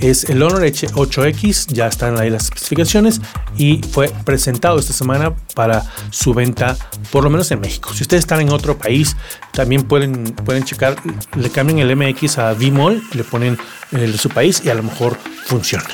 Es 0.00 0.24
el 0.24 0.42
Honor 0.42 0.62
8X, 0.62 1.72
ya 1.72 1.86
están 1.86 2.18
ahí 2.18 2.30
las 2.30 2.44
especificaciones 2.44 3.20
y 3.56 3.80
fue 3.82 4.08
presentado 4.24 4.78
esta 4.78 4.92
semana 4.92 5.34
para 5.54 5.84
su 6.10 6.34
venta, 6.34 6.76
por 7.10 7.24
lo 7.24 7.30
menos 7.30 7.50
en 7.50 7.60
México. 7.60 7.92
Si 7.94 8.02
ustedes 8.02 8.20
están 8.20 8.40
en 8.40 8.50
otro 8.50 8.78
país, 8.78 9.16
también 9.52 9.82
pueden, 9.82 10.24
pueden 10.24 10.64
checar, 10.64 10.96
le 11.36 11.50
cambian 11.50 11.78
el 11.78 11.96
MX 11.96 12.38
a 12.38 12.54
Vmol, 12.54 13.02
le 13.12 13.24
ponen 13.24 13.58
el 13.92 14.18
su 14.18 14.28
país 14.28 14.62
y 14.64 14.70
a 14.70 14.74
lo 14.74 14.82
mejor 14.82 15.16
funciona. 15.46 15.86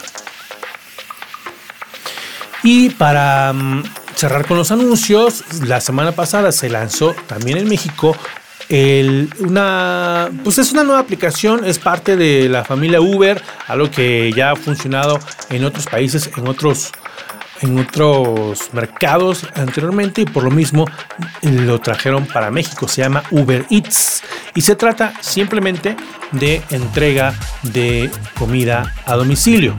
Y 2.62 2.88
para 2.90 3.52
mm, 3.52 3.82
cerrar 4.24 4.46
con 4.46 4.56
los 4.56 4.70
anuncios, 4.70 5.44
la 5.66 5.82
semana 5.82 6.12
pasada 6.12 6.50
se 6.50 6.70
lanzó 6.70 7.14
también 7.26 7.58
en 7.58 7.68
México 7.68 8.16
una, 9.40 10.30
pues 10.42 10.56
es 10.56 10.72
una 10.72 10.82
nueva 10.82 11.00
aplicación, 11.00 11.62
es 11.66 11.78
parte 11.78 12.16
de 12.16 12.48
la 12.48 12.64
familia 12.64 13.02
Uber, 13.02 13.42
algo 13.68 13.90
que 13.90 14.32
ya 14.34 14.52
ha 14.52 14.56
funcionado 14.56 15.20
en 15.50 15.66
otros 15.66 15.84
países, 15.84 16.30
en 16.38 16.48
otros, 16.48 16.90
en 17.60 17.78
otros 17.78 18.72
mercados 18.72 19.46
anteriormente 19.56 20.22
y 20.22 20.24
por 20.24 20.44
lo 20.44 20.50
mismo 20.50 20.86
lo 21.42 21.78
trajeron 21.80 22.24
para 22.24 22.50
México. 22.50 22.88
Se 22.88 23.02
llama 23.02 23.24
Uber 23.30 23.66
Eats 23.68 24.22
y 24.54 24.62
se 24.62 24.74
trata 24.74 25.12
simplemente 25.20 25.96
de 26.32 26.62
entrega 26.70 27.34
de 27.62 28.10
comida 28.38 28.94
a 29.04 29.16
domicilio. 29.16 29.76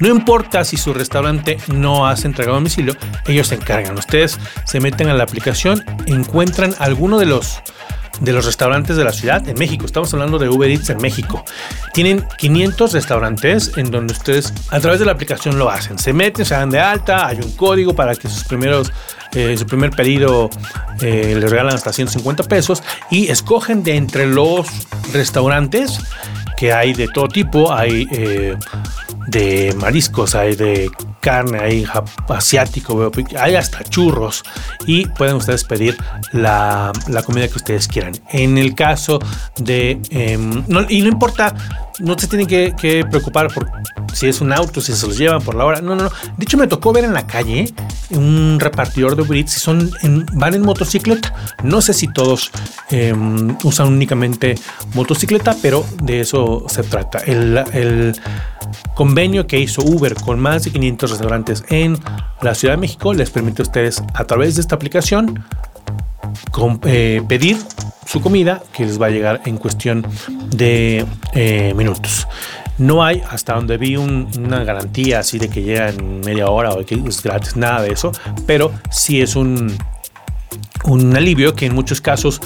No 0.00 0.08
importa 0.08 0.64
si 0.64 0.76
su 0.76 0.92
restaurante 0.92 1.58
no 1.68 2.06
hace 2.06 2.26
entrega 2.26 2.52
a 2.52 2.54
domicilio, 2.54 2.96
ellos 3.26 3.48
se 3.48 3.56
encargan. 3.56 3.96
Ustedes 3.96 4.38
se 4.64 4.80
meten 4.80 5.08
a 5.08 5.14
la 5.14 5.24
aplicación, 5.24 5.84
encuentran 6.06 6.74
alguno 6.78 7.18
de 7.18 7.26
los 7.26 7.62
de 8.20 8.32
los 8.32 8.44
restaurantes 8.44 8.96
de 8.96 9.04
la 9.04 9.12
ciudad 9.12 9.46
en 9.48 9.58
México. 9.58 9.84
Estamos 9.84 10.12
hablando 10.14 10.38
de 10.38 10.48
Uber 10.48 10.70
Eats 10.70 10.90
en 10.90 10.98
México. 10.98 11.44
Tienen 11.92 12.24
500 12.38 12.92
restaurantes 12.92 13.72
en 13.76 13.90
donde 13.90 14.12
ustedes 14.12 14.52
a 14.70 14.80
través 14.80 15.00
de 15.00 15.06
la 15.06 15.12
aplicación 15.12 15.58
lo 15.58 15.68
hacen. 15.68 15.98
Se 15.98 16.12
meten, 16.12 16.44
se 16.44 16.54
dan 16.54 16.70
de 16.70 16.78
alta, 16.78 17.26
hay 17.26 17.38
un 17.38 17.50
código 17.52 17.94
para 17.94 18.14
que 18.14 18.28
sus 18.28 18.44
primeros, 18.44 18.92
eh, 19.34 19.56
su 19.56 19.66
primer 19.66 19.90
pedido 19.90 20.50
eh, 21.00 21.36
les 21.38 21.50
regalan 21.50 21.74
hasta 21.74 21.92
150 21.92 22.44
pesos 22.44 22.82
y 23.10 23.28
escogen 23.28 23.82
de 23.82 23.96
entre 23.96 24.26
los 24.26 24.68
restaurantes 25.12 25.98
que 26.56 26.72
hay 26.72 26.92
de 26.92 27.08
todo 27.08 27.28
tipo. 27.28 27.72
Hay 27.72 28.06
eh, 28.12 28.56
de 29.26 29.74
mariscos, 29.78 30.34
hay 30.34 30.54
de 30.54 30.90
carne, 31.20 31.58
hay 31.58 31.86
asiático, 32.28 33.10
hay 33.38 33.54
hasta 33.54 33.84
churros 33.84 34.42
y 34.86 35.06
pueden 35.06 35.36
ustedes 35.36 35.64
pedir 35.64 35.96
la, 36.32 36.92
comida 37.24 37.48
que 37.48 37.56
ustedes 37.56 37.88
quieran. 37.88 38.14
En 38.30 38.58
el 38.58 38.74
caso 38.74 39.20
de, 39.56 40.00
em, 40.10 40.64
y 40.88 41.02
no 41.02 41.08
importa, 41.08 41.54
no 42.00 42.18
se 42.18 42.26
tienen 42.26 42.46
que, 42.46 43.04
preocupar 43.08 43.52
por 43.52 43.70
si 44.12 44.26
es 44.26 44.40
un 44.40 44.52
auto, 44.52 44.80
si 44.80 44.92
se 44.92 45.06
los 45.06 45.16
llevan 45.16 45.40
por 45.42 45.54
la 45.54 45.64
hora, 45.64 45.80
no, 45.80 45.94
no, 45.94 46.04
no. 46.04 46.10
De 46.36 46.44
hecho 46.44 46.58
me 46.58 46.66
tocó 46.66 46.92
ver 46.92 47.04
en 47.04 47.14
la 47.14 47.26
calle 47.26 47.72
un 48.10 48.58
repartidor 48.58 49.16
de 49.16 49.22
Uber 49.22 49.38
Eats, 49.38 49.52
son 49.52 49.90
van 50.32 50.54
en 50.54 50.62
motocicleta, 50.62 51.32
no 51.62 51.80
sé 51.80 51.94
si 51.94 52.08
todos 52.08 52.50
em, 52.90 53.56
usan 53.62 53.88
únicamente 53.88 54.56
motocicleta, 54.94 55.56
pero 55.62 55.86
de 56.02 56.20
eso 56.20 56.64
se 56.68 56.82
trata. 56.82 57.18
El 57.20 58.14
convenio 58.94 59.46
que 59.46 59.58
hizo 59.58 59.82
Uber 59.82 60.14
con 60.14 60.40
más 60.40 60.64
de 60.64 60.70
500 60.70 61.10
restaurantes 61.10 61.64
en 61.68 61.98
la 62.40 62.54
Ciudad 62.54 62.74
de 62.74 62.80
México 62.80 63.14
les 63.14 63.30
permite 63.30 63.62
a 63.62 63.64
ustedes 63.64 64.02
a 64.14 64.24
través 64.24 64.54
de 64.56 64.60
esta 64.60 64.74
aplicación 64.74 65.44
eh, 66.84 67.22
pedir 67.28 67.56
su 68.06 68.20
comida 68.20 68.62
que 68.72 68.84
les 68.84 69.00
va 69.00 69.06
a 69.06 69.10
llegar 69.10 69.40
en 69.44 69.56
cuestión 69.56 70.06
de 70.50 71.06
eh, 71.34 71.72
minutos. 71.74 72.26
No 72.78 73.04
hay, 73.04 73.22
hasta 73.30 73.54
donde 73.54 73.76
vi 73.76 73.96
una 73.96 74.64
garantía 74.64 75.20
así 75.20 75.38
de 75.38 75.48
que 75.48 75.62
llega 75.62 75.90
en 75.90 76.20
media 76.20 76.48
hora 76.48 76.70
o 76.70 76.84
que 76.84 76.94
es 76.94 77.22
gratis, 77.22 77.56
nada 77.56 77.82
de 77.82 77.92
eso, 77.92 78.12
pero 78.46 78.72
sí 78.90 79.20
es 79.20 79.36
un, 79.36 79.76
un 80.84 81.16
alivio 81.16 81.54
que 81.54 81.66
en 81.66 81.74
muchos 81.74 82.00
casos 82.00 82.40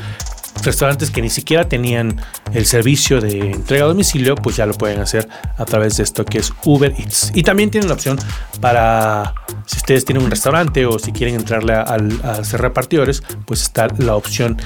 restaurantes 0.63 1.11
que 1.11 1.23
ni 1.23 1.31
siquiera 1.31 1.69
tenían 1.69 2.21
el 2.53 2.67
servicio 2.67 3.21
de 3.21 3.51
entrega 3.51 3.85
a 3.85 3.89
domicilio, 3.89 4.35
pues 4.35 4.57
ya 4.57 4.67
lo 4.67 4.75
pueden 4.75 5.01
hacer 5.01 5.29
a 5.57 5.65
través 5.65 5.97
de 5.97 6.03
esto 6.03 6.25
que 6.25 6.39
es 6.39 6.53
Uber 6.65 6.93
Eats. 6.99 7.33
Y 7.35 7.43
también 7.43 7.71
tienen 7.71 7.89
la 7.89 7.95
opción 7.95 8.19
para, 8.61 9.35
si 9.67 9.77
ustedes 9.79 10.05
tienen 10.05 10.25
un 10.25 10.31
restaurante 10.31 10.87
o 10.87 10.99
si 10.99 11.13
quieren 11.13 11.35
entrarle 11.35 11.75
a, 11.75 11.83
a 11.85 12.45
ser 12.45 12.61
repartidores, 12.61 13.23
pues 13.45 13.63
está 13.63 13.89
la 13.99 14.17
opción 14.17 14.57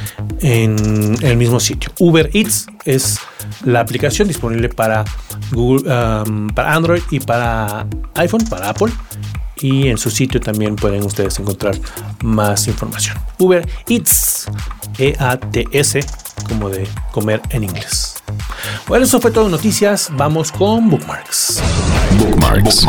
en, 0.41 1.17
el 1.23 1.37
mismo 1.37 1.61
sitio. 1.61 1.91
Uber 1.99 2.31
Eats 2.33 2.67
es 2.85 3.19
la 3.65 3.81
aplicación 3.81 4.29
disponible 4.29 4.69
para 4.69 5.05
Google, 5.53 5.93
um, 5.93 6.49
para 6.49 6.75
Android 6.75 7.03
y 7.11 7.21
para 7.21 7.87
iPhone, 8.15 8.45
para 8.49 8.71
Apple 8.71 8.93
y 9.61 9.88
en 9.88 9.99
su 9.99 10.11
sitio 10.11 10.40
también 10.40 10.76
pueden 10.76 11.05
ustedes 11.05 11.38
encontrar 11.38 11.76
más 12.23 12.67
información. 12.67 13.19
Uber 13.38 13.67
Eats, 13.88 14.47
E-A-T-S, 14.99 16.00
como 16.49 16.69
de 16.69 16.88
comer 17.12 17.40
en 17.50 17.64
inglés. 17.64 18.14
Bueno, 18.87 19.05
eso 19.05 19.21
fue 19.21 19.31
todo 19.31 19.49
noticias. 19.49 20.11
Vamos 20.12 20.52
con 20.52 20.90
bookmarks. 20.90 21.61
Bookmarks. 22.19 22.87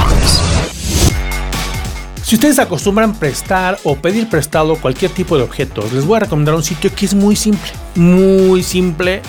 Si 2.23 2.35
ustedes 2.35 2.59
acostumbran 2.59 3.13
prestar 3.13 3.77
o 3.83 3.95
pedir 3.95 4.29
prestado 4.29 4.77
cualquier 4.77 5.11
tipo 5.11 5.37
de 5.37 5.43
objetos, 5.43 5.91
les 5.91 6.05
voy 6.05 6.17
a 6.17 6.19
recomendar 6.21 6.55
un 6.55 6.63
sitio 6.63 6.93
que 6.95 7.05
es 7.05 7.13
muy 7.13 7.35
simple, 7.35 7.71
muy 7.95 8.63
simple, 8.63 9.21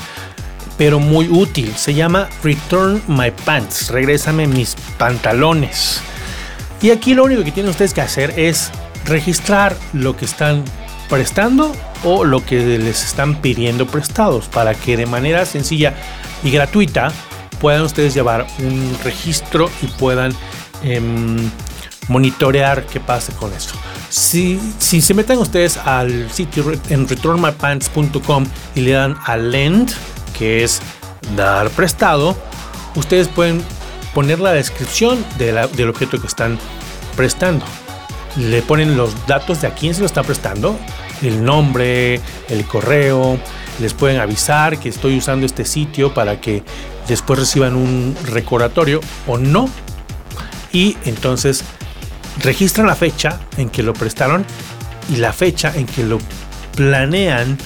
pero 0.79 1.01
muy 1.01 1.29
útil. 1.29 1.75
Se 1.75 1.95
llama 1.95 2.29
Return 2.45 3.03
My 3.09 3.33
Pants, 3.45 3.89
regrésame 3.91 4.47
mis 4.47 4.77
pantalones. 4.99 6.01
Y 6.83 6.91
aquí 6.91 7.15
lo 7.15 7.25
único 7.25 7.45
que 7.45 7.53
tienen 7.53 7.71
ustedes 7.71 7.95
que 7.95 8.01
hacer 8.01 8.35
es 8.37 8.71
registrar 9.05 9.77
lo 9.93 10.17
que 10.17 10.25
están 10.25 10.65
prestando 11.09 11.73
o 12.05 12.25
lo 12.25 12.45
que 12.45 12.79
les 12.79 13.05
están 13.05 13.41
pidiendo 13.41 13.87
prestados 13.87 14.49
para 14.49 14.75
que 14.75 14.97
de 14.97 15.07
manera 15.07 15.47
sencilla 15.47 15.95
y 16.43 16.51
gratuita 16.51 17.13
puedan 17.61 17.83
ustedes 17.83 18.15
llevar 18.15 18.47
un 18.59 18.99
registro 19.05 19.71
y 19.83 19.87
puedan 19.87 20.33
em, 20.83 21.51
monitorear 22.09 22.85
qué 22.87 22.99
pasa 22.99 23.33
con 23.35 23.53
eso. 23.53 23.77
Si, 24.09 24.61
si, 24.79 25.01
se 25.01 25.15
meten 25.15 25.39
ustedes 25.39 25.77
al 25.77 26.31
sitio 26.33 26.73
en 26.89 27.09
returnmypants.com 27.09 28.47
y 28.75 28.81
le 28.81 28.93
dan 28.93 29.17
a 29.25 29.37
lend, 29.37 29.93
que 30.37 30.65
es 30.65 30.81
dar 31.37 31.71
prestado, 31.71 32.37
ustedes 32.97 33.29
pueden 33.29 33.63
poner 34.15 34.41
la 34.41 34.53
descripción 34.53 35.25
del 35.39 35.89
objeto 35.89 36.21
que 36.21 36.27
están 36.27 36.59
prestando. 37.17 37.65
Le 38.37 38.63
ponen 38.63 38.97
los 38.97 39.27
datos 39.27 39.61
de 39.61 39.69
a 39.69 39.75
quién 39.75 39.95
se 39.95 40.01
lo 40.01 40.07
está 40.07 40.23
prestando, 40.23 40.79
el 41.23 41.45
nombre, 41.45 42.21
el 42.49 42.65
correo, 42.67 43.39
les 43.79 43.95
pueden 43.95 44.21
avisar 44.21 44.79
que 44.79 44.89
estoy 44.89 45.19
usando 45.19 45.47
este 45.47 45.65
sitio 45.65 46.15
para 46.15 46.41
que 46.41 46.63
después 47.09 47.39
reciban 47.39 47.77
un 47.77 48.17
recordatorio 48.25 49.01
o 49.27 49.39
no. 49.39 49.69
Y 50.73 50.97
entonces 51.05 51.65
registran 52.43 52.87
la 52.87 52.95
fecha 52.95 53.41
en 53.59 53.69
que 53.69 53.83
lo 53.83 53.93
prestaron 53.93 54.45
y 55.13 55.17
la 55.17 55.33
fecha 55.33 55.73
en 55.75 55.87
que 55.87 56.03
lo 56.03 56.19
planean 56.75 57.59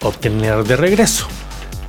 obtener 0.00 0.64
de 0.64 0.76
regreso 0.76 1.26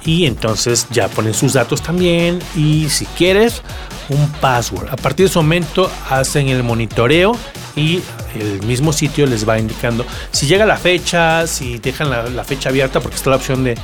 y 0.06 0.26
entonces 0.26 0.88
ya 0.92 1.08
ponen 1.08 1.34
sus 1.34 1.54
datos 1.54 1.82
también 1.82 2.40
y 2.56 2.90
si 2.90 3.06
quieres 3.06 3.62
un 4.10 4.30
password. 4.42 4.90
A 4.90 4.96
partir 4.96 5.26
de 5.26 5.30
ese 5.30 5.40
momento 5.40 5.92
hacen 6.10 6.50
el 6.50 6.64
monitoreo 6.64 7.36
y 7.76 8.02
el 8.36 8.62
mismo 8.64 8.94
sitio 8.94 9.26
les 9.26 9.48
va 9.48 9.60
indicando 9.60 10.06
si 10.32 10.48
llega 10.48 10.66
la 10.66 10.78
fecha, 10.78 11.48
si 11.48 11.78
dejan 11.80 12.10
la, 12.10 12.44
fecha 12.44 12.70
abierta, 12.70 13.00
porque 13.00 13.16
está 13.16 13.30
la 13.30 13.36
opción 13.38 13.64
de, 13.64 13.76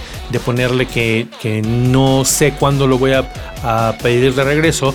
ponerle 0.43 0.85
que, 0.87 1.27
no 1.65 2.25
sé 2.25 2.53
cuándo 2.53 2.87
lo 2.87 2.97
voy 2.97 3.13
a, 3.13 3.97
pedir 4.01 4.33
de 4.35 4.43
regreso, 4.43 4.93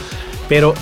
pero 0.48 0.74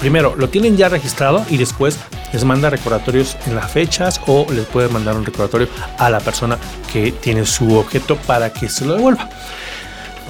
primero 0.00 0.34
lo 0.36 0.48
tienen 0.48 0.76
ya 0.76 0.88
registrado 0.88 1.44
y 1.50 1.56
después 1.56 1.98
les 2.32 2.44
manda 2.44 2.70
recordatorios 2.70 3.36
en 3.46 3.54
las 3.54 3.70
fechas 3.70 4.20
o 4.26 4.46
les 4.50 4.66
puede 4.66 4.88
mandar 4.88 5.16
un 5.16 5.24
recordatorio 5.24 5.68
a 5.98 6.10
la 6.10 6.20
persona 6.20 6.58
que 6.92 7.12
tiene 7.12 7.44
su 7.46 7.76
objeto 7.76 8.16
para 8.16 8.52
que 8.52 8.68
se 8.68 8.84
lo 8.84 8.94
devuelva. 8.94 9.28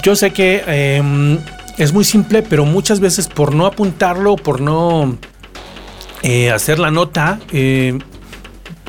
Yo 0.01 0.15
sé 0.15 0.31
que 0.31 0.63
em, 0.65 1.39
es 1.77 1.93
muy 1.93 2.05
simple, 2.05 2.41
pero 2.41 2.65
muchas 2.65 2.99
veces 2.99 3.27
por 3.27 3.53
no 3.53 3.65
apuntarlo, 3.65 4.35
por 4.35 4.61
no 4.61 5.17
eh, 6.23 6.51
hacer 6.51 6.79
la 6.79 6.91
nota, 6.91 7.39
em, 7.51 7.99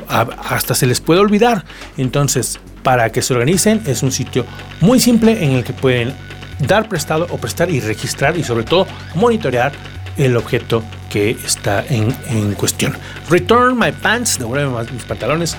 hasta 0.07 0.75
se 0.75 0.87
les 0.87 0.99
puede 0.99 1.19
olvidar. 1.19 1.65
Entonces, 1.97 2.59
para 2.83 3.11
que 3.11 3.21
se 3.21 3.33
organicen, 3.33 3.81
es 3.85 4.03
un 4.03 4.11
sitio 4.11 4.45
muy 4.79 4.99
simple 4.99 5.43
en 5.43 5.51
el 5.51 5.63
que 5.63 5.73
pueden 5.73 6.13
dar 6.59 6.87
prestado 6.87 7.27
o 7.29 7.37
prestar 7.37 7.69
y 7.69 7.79
registrar 7.79 8.37
y 8.37 8.43
sobre 8.43 8.63
todo 8.63 8.87
monitorear 9.15 9.71
el 10.17 10.37
objeto 10.37 10.83
que 11.11 11.31
está 11.31 11.83
en, 11.89 12.15
en 12.29 12.53
cuestión. 12.53 12.97
Return 13.29 13.77
My 13.77 13.91
Pants, 13.91 14.39
devuelve 14.39 14.91
mis 14.91 15.03
pantalones, 15.03 15.57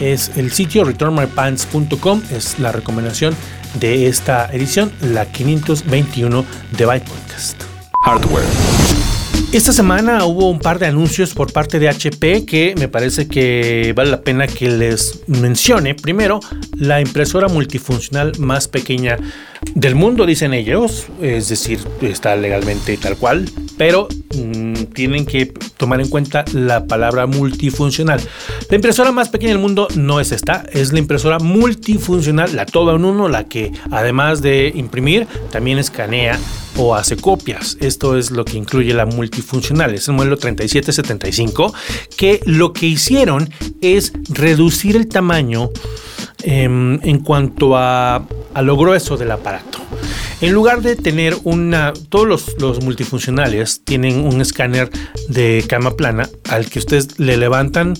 es 0.00 0.30
el 0.36 0.50
sitio 0.50 0.84
returnmypants.com, 0.84 2.22
es 2.30 2.58
la 2.58 2.72
recomendación 2.72 3.34
de 3.78 4.06
esta 4.06 4.50
edición, 4.52 4.92
la 5.00 5.26
521 5.26 6.44
de 6.76 6.86
Byte 6.86 7.08
Podcast. 7.08 7.62
Hardware. 8.04 8.44
Esta 9.54 9.72
semana 9.72 10.24
hubo 10.24 10.50
un 10.50 10.58
par 10.58 10.80
de 10.80 10.86
anuncios 10.86 11.32
por 11.32 11.52
parte 11.52 11.78
de 11.78 11.88
HP 11.88 12.44
que 12.44 12.74
me 12.76 12.88
parece 12.88 13.28
que 13.28 13.92
vale 13.94 14.10
la 14.10 14.20
pena 14.20 14.48
que 14.48 14.68
les 14.68 15.20
mencione. 15.28 15.94
Primero, 15.94 16.40
la 16.76 17.00
impresora 17.00 17.46
multifuncional 17.46 18.32
más 18.40 18.66
pequeña 18.66 19.16
del 19.76 19.94
mundo, 19.94 20.26
dicen 20.26 20.54
ellos, 20.54 21.06
es 21.22 21.48
decir, 21.48 21.78
está 22.02 22.34
legalmente 22.34 22.96
tal 22.96 23.16
cual, 23.16 23.48
pero 23.78 24.08
mmm, 24.34 24.53
tienen 24.94 25.26
que 25.26 25.52
tomar 25.76 26.00
en 26.00 26.08
cuenta 26.08 26.44
la 26.54 26.86
palabra 26.86 27.26
multifuncional. 27.26 28.20
La 28.70 28.76
impresora 28.76 29.12
más 29.12 29.28
pequeña 29.28 29.52
del 29.52 29.60
mundo 29.60 29.88
no 29.96 30.20
es 30.20 30.32
esta, 30.32 30.64
es 30.72 30.92
la 30.92 31.00
impresora 31.00 31.38
multifuncional, 31.38 32.56
la 32.56 32.64
toda 32.64 32.94
en 32.94 33.04
uno, 33.04 33.28
la 33.28 33.44
que 33.44 33.72
además 33.90 34.40
de 34.40 34.72
imprimir, 34.74 35.26
también 35.50 35.78
escanea 35.78 36.38
o 36.76 36.94
hace 36.94 37.16
copias. 37.16 37.76
Esto 37.80 38.16
es 38.16 38.30
lo 38.30 38.44
que 38.44 38.56
incluye 38.56 38.94
la 38.94 39.06
multifuncional. 39.06 39.94
Es 39.94 40.08
el 40.08 40.14
modelo 40.14 40.36
3775 40.36 41.74
que 42.16 42.40
lo 42.46 42.72
que 42.72 42.86
hicieron 42.86 43.50
es 43.80 44.12
reducir 44.28 44.96
el 44.96 45.08
tamaño 45.08 45.70
eh, 46.42 46.64
en 46.64 47.18
cuanto 47.20 47.76
a, 47.76 48.26
a 48.54 48.62
lo 48.62 48.76
grueso 48.76 49.16
del 49.16 49.30
aparato. 49.30 49.78
En 50.40 50.52
lugar 50.52 50.82
de 50.82 50.96
tener 50.96 51.36
una, 51.44 51.92
todos 52.08 52.54
los, 52.58 52.82
multifuncionales 52.82 53.82
tienen 53.84 54.20
un 54.26 54.40
escáner 54.40 54.90
de 55.28 55.64
cama 55.68 55.92
plana 55.96 56.28
al 56.50 56.66
que 56.66 56.78
ustedes 56.78 57.18
le 57.18 57.36
levantan 57.36 57.94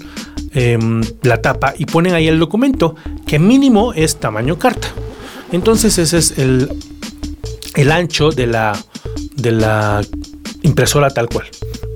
eh, 0.52 0.78
la 1.22 1.40
tapa 1.40 1.74
y 1.78 1.86
ponen 1.86 2.14
ahí 2.14 2.28
el 2.28 2.38
documento, 2.38 2.96
que 3.26 3.38
mínimo 3.38 3.92
es 3.94 4.16
tamaño 4.16 4.58
carta. 4.58 4.88
Entonces 5.52 5.98
ese 5.98 6.18
es 6.18 6.38
el, 6.38 6.68
el 7.74 7.92
ancho 7.92 8.30
de 8.30 8.46
la, 8.46 8.78
de 9.36 9.52
la 9.52 10.02
impresora 10.62 11.10
tal 11.10 11.28
cual. 11.28 11.46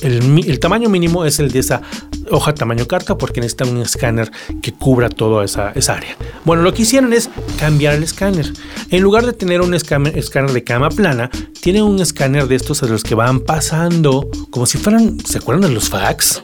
El, 0.01 0.61
tamaño 0.61 0.89
mínimo 0.89 1.25
es 1.25 1.41
el 1.41 1.51
de 1.51 1.59
esa 1.59 1.83
hoja 2.31 2.55
tamaño 2.55 2.87
carta 2.87 3.17
porque 3.17 3.41
necesita 3.41 3.65
un 3.65 3.79
escáner 3.79 4.31
que 4.63 4.73
cubra 4.73 5.09
toda 5.09 5.45
esa, 5.45 5.73
esa, 5.73 5.95
área. 5.95 6.17
Bueno, 6.45 6.63
lo 6.63 6.73
que 6.73 6.83
hicieron 6.83 7.13
es 7.13 7.31
cambiar 7.59 7.95
el 7.95 8.03
escáner. 8.03 8.53
En 8.91 9.03
lugar 9.03 9.27
de 9.27 9.33
tener 9.33 9.61
un 9.61 9.75
escáner, 9.75 10.13
de 10.13 10.65
cama 10.65 10.89
plana, 10.91 11.31
tiene 11.61 11.83
un 11.83 12.01
escáner 12.01 12.49
de 12.49 12.57
estos 12.57 12.83
a 12.83 12.87
los 12.87 13.03
que 13.03 13.15
van 13.15 13.41
pasando 13.41 14.29
como 14.51 14.67
si 14.67 14.79
fueran, 14.79 15.19
¿se 15.21 15.39
acuerdan 15.39 15.69
de 15.69 15.75
los 15.75 15.89
fax? 15.89 16.43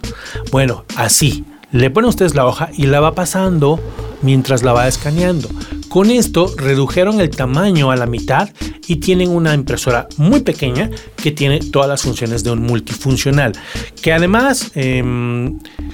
Bueno, 0.50 0.84
así. 0.96 1.44
Le 1.72 1.90
ponen 1.90 2.08
ustedes 2.08 2.36
la 2.36 2.46
hoja 2.46 2.70
y 2.72 2.86
la 2.86 3.00
va 3.00 3.16
pasando 3.16 3.80
mientras 4.22 4.62
la 4.62 4.72
va 4.72 4.86
escaneando. 4.86 5.48
Con 5.94 6.10
esto 6.10 6.52
redujeron 6.56 7.20
el 7.20 7.30
tamaño 7.30 7.92
a 7.92 7.96
la 7.96 8.06
mitad 8.06 8.50
y 8.88 8.96
tienen 8.96 9.30
una 9.30 9.54
impresora 9.54 10.08
muy 10.16 10.40
pequeña 10.40 10.90
que 11.14 11.30
tiene 11.30 11.60
todas 11.60 11.88
las 11.88 12.02
funciones 12.02 12.42
de 12.42 12.50
un 12.50 12.62
multifuncional. 12.62 13.52
Que 14.02 14.12
además, 14.12 14.72
eh, 14.74 15.04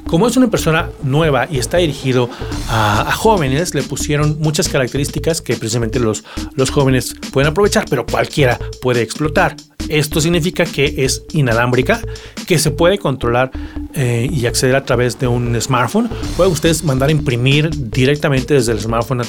como 0.06 0.26
es 0.26 0.38
una 0.38 0.46
impresora 0.46 0.90
nueva 1.02 1.48
y 1.50 1.58
está 1.58 1.76
dirigido 1.76 2.30
a, 2.70 3.10
a, 3.10 3.12
jóvenes, 3.12 3.74
le 3.74 3.82
pusieron 3.82 4.38
muchas 4.40 4.70
características 4.70 5.42
que 5.42 5.54
precisamente 5.56 6.00
los, 6.00 6.24
los 6.54 6.70
jóvenes 6.70 7.14
pueden 7.30 7.50
aprovechar, 7.50 7.84
pero 7.90 8.06
cualquiera 8.06 8.58
puede 8.80 9.02
explotar. 9.02 9.54
Esto 9.90 10.20
significa 10.20 10.64
que 10.64 10.94
es 11.04 11.24
inalámbrica, 11.32 12.00
que 12.46 12.58
se 12.58 12.70
puede 12.70 12.98
controlar 12.98 13.50
eh, 13.94 14.28
y 14.30 14.46
acceder 14.46 14.76
a 14.76 14.84
través 14.84 15.18
de 15.18 15.26
un 15.26 15.60
smartphone. 15.60 16.08
Pueden 16.36 16.52
ustedes 16.52 16.84
mandar 16.84 17.08
a 17.08 17.12
imprimir 17.12 17.70
directamente 17.90 18.54
desde 18.54 18.72
el 18.72 18.80
smartphone 18.80 19.22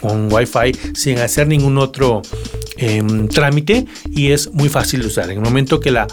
con 0.00 0.32
Wi-Fi 0.32 0.94
sin 0.94 1.18
hacer 1.18 1.46
ningún 1.46 1.78
otro 1.78 2.22
eh, 2.76 3.02
trámite 3.32 3.86
y 4.10 4.32
es 4.32 4.52
muy 4.52 4.68
fácil 4.68 5.00
de 5.00 5.06
usar. 5.06 5.30
En 5.30 5.38
el 5.38 5.44
momento 5.44 5.80
que 5.80 5.90
la 5.90 6.06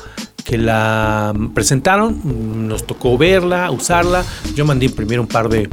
que 0.50 0.58
la 0.58 1.32
presentaron, 1.54 2.68
nos 2.68 2.88
tocó 2.88 3.20
verla, 3.20 3.70
usarla. 3.70 4.26
Yo 4.56 4.66
mandé 4.66 4.88
imprimir 4.88 5.20
un 5.20 5.28
par 5.28 5.48
de 5.48 5.70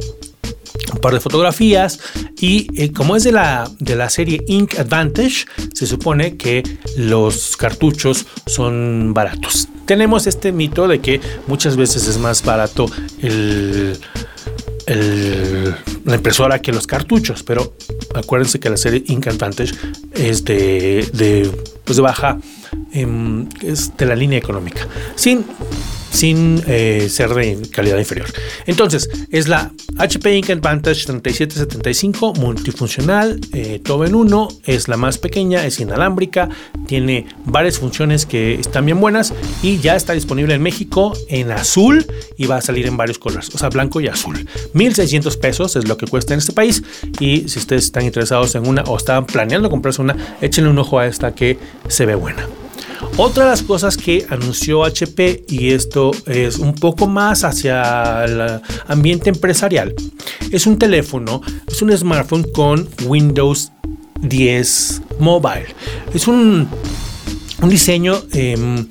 un 0.93 0.99
par 0.99 1.13
de 1.13 1.19
fotografías 1.19 1.99
y 2.39 2.67
eh, 2.81 2.91
como 2.91 3.15
es 3.15 3.23
de 3.23 3.31
la, 3.31 3.69
de 3.79 3.95
la 3.95 4.09
serie 4.09 4.43
Ink 4.47 4.79
Advantage, 4.79 5.45
se 5.73 5.87
supone 5.87 6.37
que 6.37 6.63
los 6.95 7.57
cartuchos 7.57 8.25
son 8.45 9.13
baratos. 9.13 9.67
Tenemos 9.85 10.27
este 10.27 10.51
mito 10.51 10.87
de 10.87 10.99
que 10.99 11.21
muchas 11.47 11.77
veces 11.77 12.07
es 12.07 12.17
más 12.17 12.43
barato 12.43 12.87
el, 13.21 13.97
la 16.05 16.15
impresora 16.15 16.59
que 16.59 16.71
los 16.71 16.87
cartuchos, 16.87 17.43
pero 17.43 17.73
acuérdense 18.15 18.59
que 18.59 18.69
la 18.69 18.77
serie 18.77 19.03
Ink 19.07 19.27
Advantage 19.27 19.73
es 20.13 20.43
de, 20.45 21.09
de, 21.13 21.49
pues 21.83 21.97
de 21.97 22.01
baja, 22.01 22.37
eh, 22.93 23.45
es 23.61 23.95
de 23.97 24.05
la 24.05 24.15
línea 24.15 24.39
económica. 24.39 24.87
Sin 25.15 25.45
sin 26.17 26.63
eh, 26.65 27.09
ser 27.09 27.33
de 27.35 27.61
calidad 27.71 27.99
inferior. 27.99 28.27
Entonces, 28.65 29.07
es 29.29 29.47
la 29.47 29.71
HP 29.99 30.35
Ink 30.35 30.49
Advantage 30.49 31.05
3775 31.05 32.33
multifuncional, 32.33 33.39
eh, 33.53 33.79
todo 33.83 34.03
en 34.03 34.15
uno, 34.15 34.47
es 34.65 34.87
la 34.87 34.97
más 34.97 35.19
pequeña, 35.19 35.63
es 35.65 35.79
inalámbrica, 35.79 36.49
tiene 36.87 37.27
varias 37.45 37.77
funciones 37.77 38.25
que 38.25 38.55
están 38.55 38.85
bien 38.85 38.99
buenas 38.99 39.31
y 39.61 39.77
ya 39.77 39.95
está 39.95 40.13
disponible 40.13 40.55
en 40.55 40.63
México 40.63 41.13
en 41.29 41.51
azul 41.51 42.03
y 42.35 42.47
va 42.47 42.57
a 42.57 42.61
salir 42.61 42.87
en 42.87 42.97
varios 42.97 43.19
colores, 43.19 43.53
o 43.53 43.59
sea, 43.59 43.69
blanco 43.69 44.01
y 44.01 44.07
azul. 44.07 44.47
1600 44.73 45.37
pesos 45.37 45.75
es 45.75 45.87
lo 45.87 45.97
que 45.97 46.07
cuesta 46.07 46.33
en 46.33 46.39
este 46.39 46.53
país 46.53 46.81
y 47.19 47.47
si 47.47 47.59
ustedes 47.59 47.85
están 47.85 48.05
interesados 48.05 48.55
en 48.55 48.67
una 48.67 48.81
o 48.83 48.97
están 48.97 49.27
planeando 49.27 49.69
comprarse 49.69 50.01
una, 50.01 50.15
échenle 50.41 50.71
un 50.71 50.79
ojo 50.79 50.97
a 50.97 51.05
esta 51.05 51.35
que 51.35 51.59
se 51.87 52.07
ve 52.07 52.15
buena. 52.15 52.47
Otra 53.19 53.45
de 53.45 53.49
las 53.49 53.63
cosas 53.63 53.97
que 53.97 54.27
anunció 54.29 54.83
HP, 54.83 55.45
y 55.49 55.71
esto 55.71 56.11
es 56.27 56.59
un 56.59 56.75
poco 56.75 57.07
más 57.07 57.43
hacia 57.43 58.23
el 58.25 58.61
ambiente 58.87 59.29
empresarial, 59.29 59.95
es 60.51 60.67
un 60.67 60.77
teléfono, 60.77 61.41
es 61.67 61.81
un 61.81 61.97
smartphone 61.97 62.43
con 62.53 62.87
Windows 63.05 63.71
10 64.21 65.01
Mobile. 65.19 65.65
Es 66.13 66.27
un, 66.27 66.67
un 67.61 67.69
diseño... 67.69 68.21
Eh, 68.33 68.85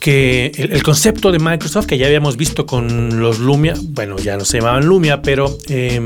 que 0.00 0.50
el, 0.56 0.82
concepto 0.82 1.30
de 1.30 1.38
Microsoft 1.38 1.86
que 1.86 1.96
ya 1.96 2.06
habíamos 2.06 2.36
visto 2.36 2.66
con 2.66 3.20
los 3.20 3.38
Lumia, 3.38 3.74
bueno, 3.90 4.16
ya 4.16 4.36
no 4.36 4.44
se 4.44 4.58
llamaban 4.58 4.84
Lumia, 4.84 5.22
pero 5.22 5.56
eh, 5.68 6.00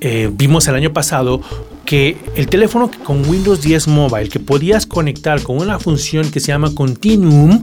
eh, 0.00 0.28
vimos 0.32 0.66
el 0.66 0.74
año 0.74 0.92
pasado 0.92 1.42
que 1.86 2.18
el 2.34 2.48
teléfono 2.48 2.90
con 3.04 3.26
Windows 3.26 3.62
10 3.62 3.88
Mobile 3.88 4.28
que 4.28 4.40
podías 4.40 4.84
conectar 4.84 5.42
con 5.42 5.58
una 5.58 5.78
función 5.78 6.30
que 6.30 6.40
se 6.40 6.48
llama 6.48 6.74
Continuum 6.74 7.60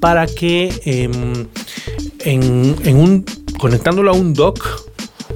para 0.00 0.26
que 0.26 0.72
eh, 0.84 1.08
en, 2.20 2.96
un, 2.96 3.24
conectándolo 3.58 4.10
a 4.10 4.14
un 4.14 4.34
dock 4.34 4.86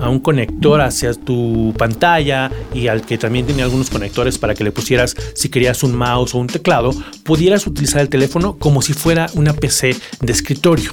a 0.00 0.09
un 0.09 0.20
conector 0.20 0.81
hacia 0.81 1.12
tu 1.12 1.74
pantalla 1.76 2.50
y 2.72 2.87
al 2.88 3.03
que 3.03 3.18
también 3.18 3.44
tiene 3.44 3.62
algunos 3.62 3.90
conectores 3.90 4.38
para 4.38 4.55
que 4.55 4.64
le 4.64 4.72
pusieras 4.72 5.14
si 5.35 5.50
querías 5.50 5.83
un 5.83 5.94
mouse 5.94 6.35
o 6.35 6.38
un 6.38 6.46
teclado, 6.46 6.90
pudieras 7.22 7.66
utilizar 7.66 8.00
el 8.00 8.09
teléfono 8.09 8.57
como 8.57 8.81
si 8.81 8.94
fuera 8.94 9.26
una 9.35 9.53
PC 9.53 9.94
de 10.20 10.33
escritorio. 10.33 10.92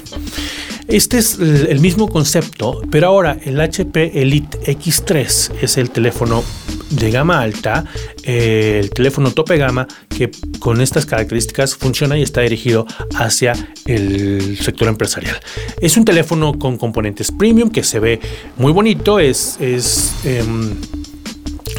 Este 0.90 1.18
es 1.18 1.40
el 1.40 1.80
mismo 1.80 2.10
concepto, 2.10 2.82
pero 2.90 3.08
ahora 3.08 3.38
el 3.46 3.60
HP 3.60 4.22
Elite 4.22 4.58
X3 4.78 5.52
es 5.62 5.78
el 5.78 5.90
teléfono 5.90 6.44
de 6.90 7.12
gama 7.12 7.42
alta, 7.42 7.86
eh, 8.24 8.80
el 8.82 8.90
teléfono 8.90 9.32
tope 9.32 9.58
gama 9.58 9.88
que 10.10 10.32
con 10.60 10.82
estas 10.82 11.06
características 11.06 11.76
funciona 11.76 12.18
y 12.18 12.22
está 12.22 12.42
dirigido 12.42 12.86
hacia 13.16 13.54
el 13.86 14.58
sector 14.58 14.88
empresarial. 14.88 15.40
Es 15.82 15.98
un 15.98 16.06
teléfono 16.06 16.58
con 16.58 16.78
componentes 16.78 17.32
premium 17.32 17.70
que 17.70 17.84
se 17.84 18.00
ve 18.00 18.20
muy 18.58 18.72
bonito, 18.72 19.20
es, 19.20 19.58
es 19.60 20.14
eh, 20.24 20.44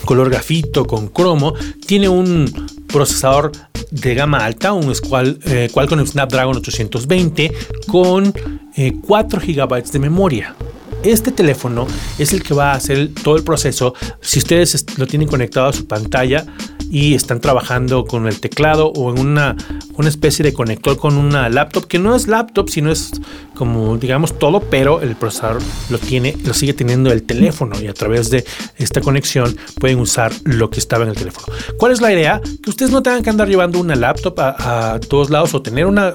color 0.05 0.31
grafito 0.31 0.87
con 0.87 1.09
cromo, 1.09 1.55
tiene 1.87 2.09
un 2.09 2.51
procesador 2.87 3.53
de 3.91 4.15
gama 4.15 4.45
alta, 4.45 4.73
un 4.73 4.95
Squal, 4.95 5.39
eh, 5.45 5.69
Qualcomm 5.73 6.05
Snapdragon 6.07 6.57
820 6.57 7.53
con 7.87 8.33
eh, 8.77 8.93
4 9.07 9.41
GB 9.41 9.85
de 9.85 9.99
memoria. 9.99 10.55
Este 11.03 11.31
teléfono 11.31 11.87
es 12.19 12.33
el 12.33 12.43
que 12.43 12.55
va 12.55 12.73
a 12.73 12.75
hacer 12.75 13.11
todo 13.23 13.37
el 13.37 13.45
proceso. 13.45 13.95
Si 14.21 14.39
ustedes 14.41 14.85
lo 14.99 15.07
tienen 15.07 15.29
conectado 15.29 15.69
a 15.69 15.73
su 15.73 15.87
pantalla 15.87 16.45
y 16.91 17.15
están 17.15 17.41
trabajando 17.41 18.05
con 18.05 18.27
el 18.27 18.41
teclado 18.41 18.89
o 18.89 19.11
en 19.11 19.21
una, 19.21 19.57
una 19.95 20.09
especie 20.09 20.43
de 20.43 20.53
conector 20.53 20.97
con 20.97 21.17
una 21.17 21.49
laptop, 21.49 21.87
que 21.87 21.99
no 21.99 22.17
es 22.17 22.27
laptop, 22.27 22.69
sino 22.69 22.91
es 22.91 23.13
como 23.55 23.97
digamos 23.97 24.39
todo, 24.39 24.61
pero 24.61 25.03
el 25.03 25.17
procesador 25.17 25.61
lo 25.91 25.99
tiene, 25.99 26.37
lo 26.45 26.55
sigue 26.55 26.73
teniendo 26.73 27.13
el 27.13 27.25
teléfono 27.25 27.81
y 27.81 27.89
a 27.89 27.95
través 27.95 28.31
de 28.31 28.45
esta 28.77 29.01
conexión 29.01 29.57
pueden 29.81 29.99
usar 30.01 30.33
lo 30.45 30.71
que 30.71 30.81
estaba 30.81 31.05
en 31.05 31.11
el 31.11 31.17
teléfono. 31.17 31.47
¿Cuál 31.77 31.93
es 31.93 32.01
la 32.01 32.13
idea? 32.13 32.41
Que 32.63 32.71
ustedes 32.71 32.91
no 32.91 33.03
tengan 33.03 33.23
que 33.23 33.31
andar 33.31 33.49
llevando 33.49 33.81
una 33.81 33.95
laptop 33.95 34.39
a, 34.39 34.99
todos 35.09 35.31
lados 35.31 35.55
o 35.55 35.63
tener 35.63 35.87
una 35.87 36.15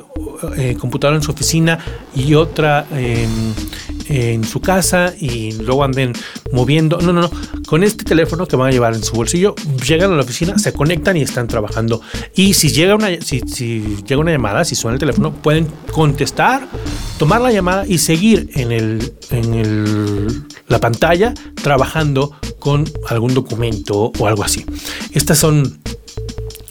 eh, 0.57 0.75
computadora 0.79 1.17
en 1.17 1.23
su 1.23 1.31
oficina 1.31 1.79
y 2.15 2.33
otra 2.33 2.85
en 4.07 4.43
su 4.43 4.59
casa 4.59 5.13
y 5.19 5.53
luego 5.53 5.83
anden 5.83 6.13
moviendo. 6.51 6.99
No, 6.99 7.13
no, 7.13 7.21
no. 7.21 7.31
Con 7.67 7.83
este 7.83 8.03
teléfono 8.03 8.47
que 8.47 8.55
van 8.55 8.69
a 8.69 8.71
llevar 8.71 8.93
en 8.93 9.03
su 9.03 9.15
bolsillo, 9.15 9.55
llegan 9.85 10.11
a 10.11 10.15
la 10.15 10.21
oficina, 10.21 10.57
se 10.57 10.73
conectan 10.73 11.17
y 11.17 11.21
están 11.21 11.47
trabajando. 11.47 12.01
Y 12.35 12.53
si 12.53 12.69
llega 12.69 12.95
una, 12.95 13.09
si, 13.21 13.41
llega 14.05 14.21
una 14.21 14.31
llamada, 14.31 14.65
si 14.65 14.75
suena 14.75 14.95
el 14.95 14.99
teléfono, 14.99 15.33
pueden 15.33 15.67
contestar, 15.91 16.67
tomar 17.17 17.41
la 17.41 17.51
llamada 17.51 17.85
y 17.87 17.97
seguir 17.97 18.49
en, 18.55 18.71
el, 18.71 19.13
en 19.29 19.53
el, 19.53 20.43
la 20.67 20.79
pantalla 20.79 21.33
trabajando 21.61 22.31
con 22.59 22.85
algún 23.09 23.33
documento 23.33 24.11
o 24.17 24.27
algo 24.27 24.43
así. 24.43 24.65
Estas 25.11 25.37
son 25.37 25.79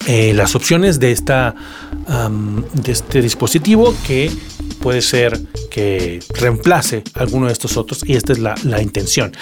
eh, 0.07 0.33
las 0.35 0.57
opciones 0.57 0.99
de, 0.99 1.13
esta, 1.13 1.55
de 2.73 2.93
este 2.93 3.23
dispositivo 3.23 3.95
que 4.07 4.31
puede 4.83 5.01
ser 5.01 5.39
que 5.71 6.19
reemplace 6.35 7.03
alguno 7.15 7.47
de 7.47 7.53
estos 7.53 7.77
otros 7.79 8.03
y 8.07 8.15
esta 8.15 8.33
es 8.33 8.39
la, 8.39 8.83
intención. 8.83 9.33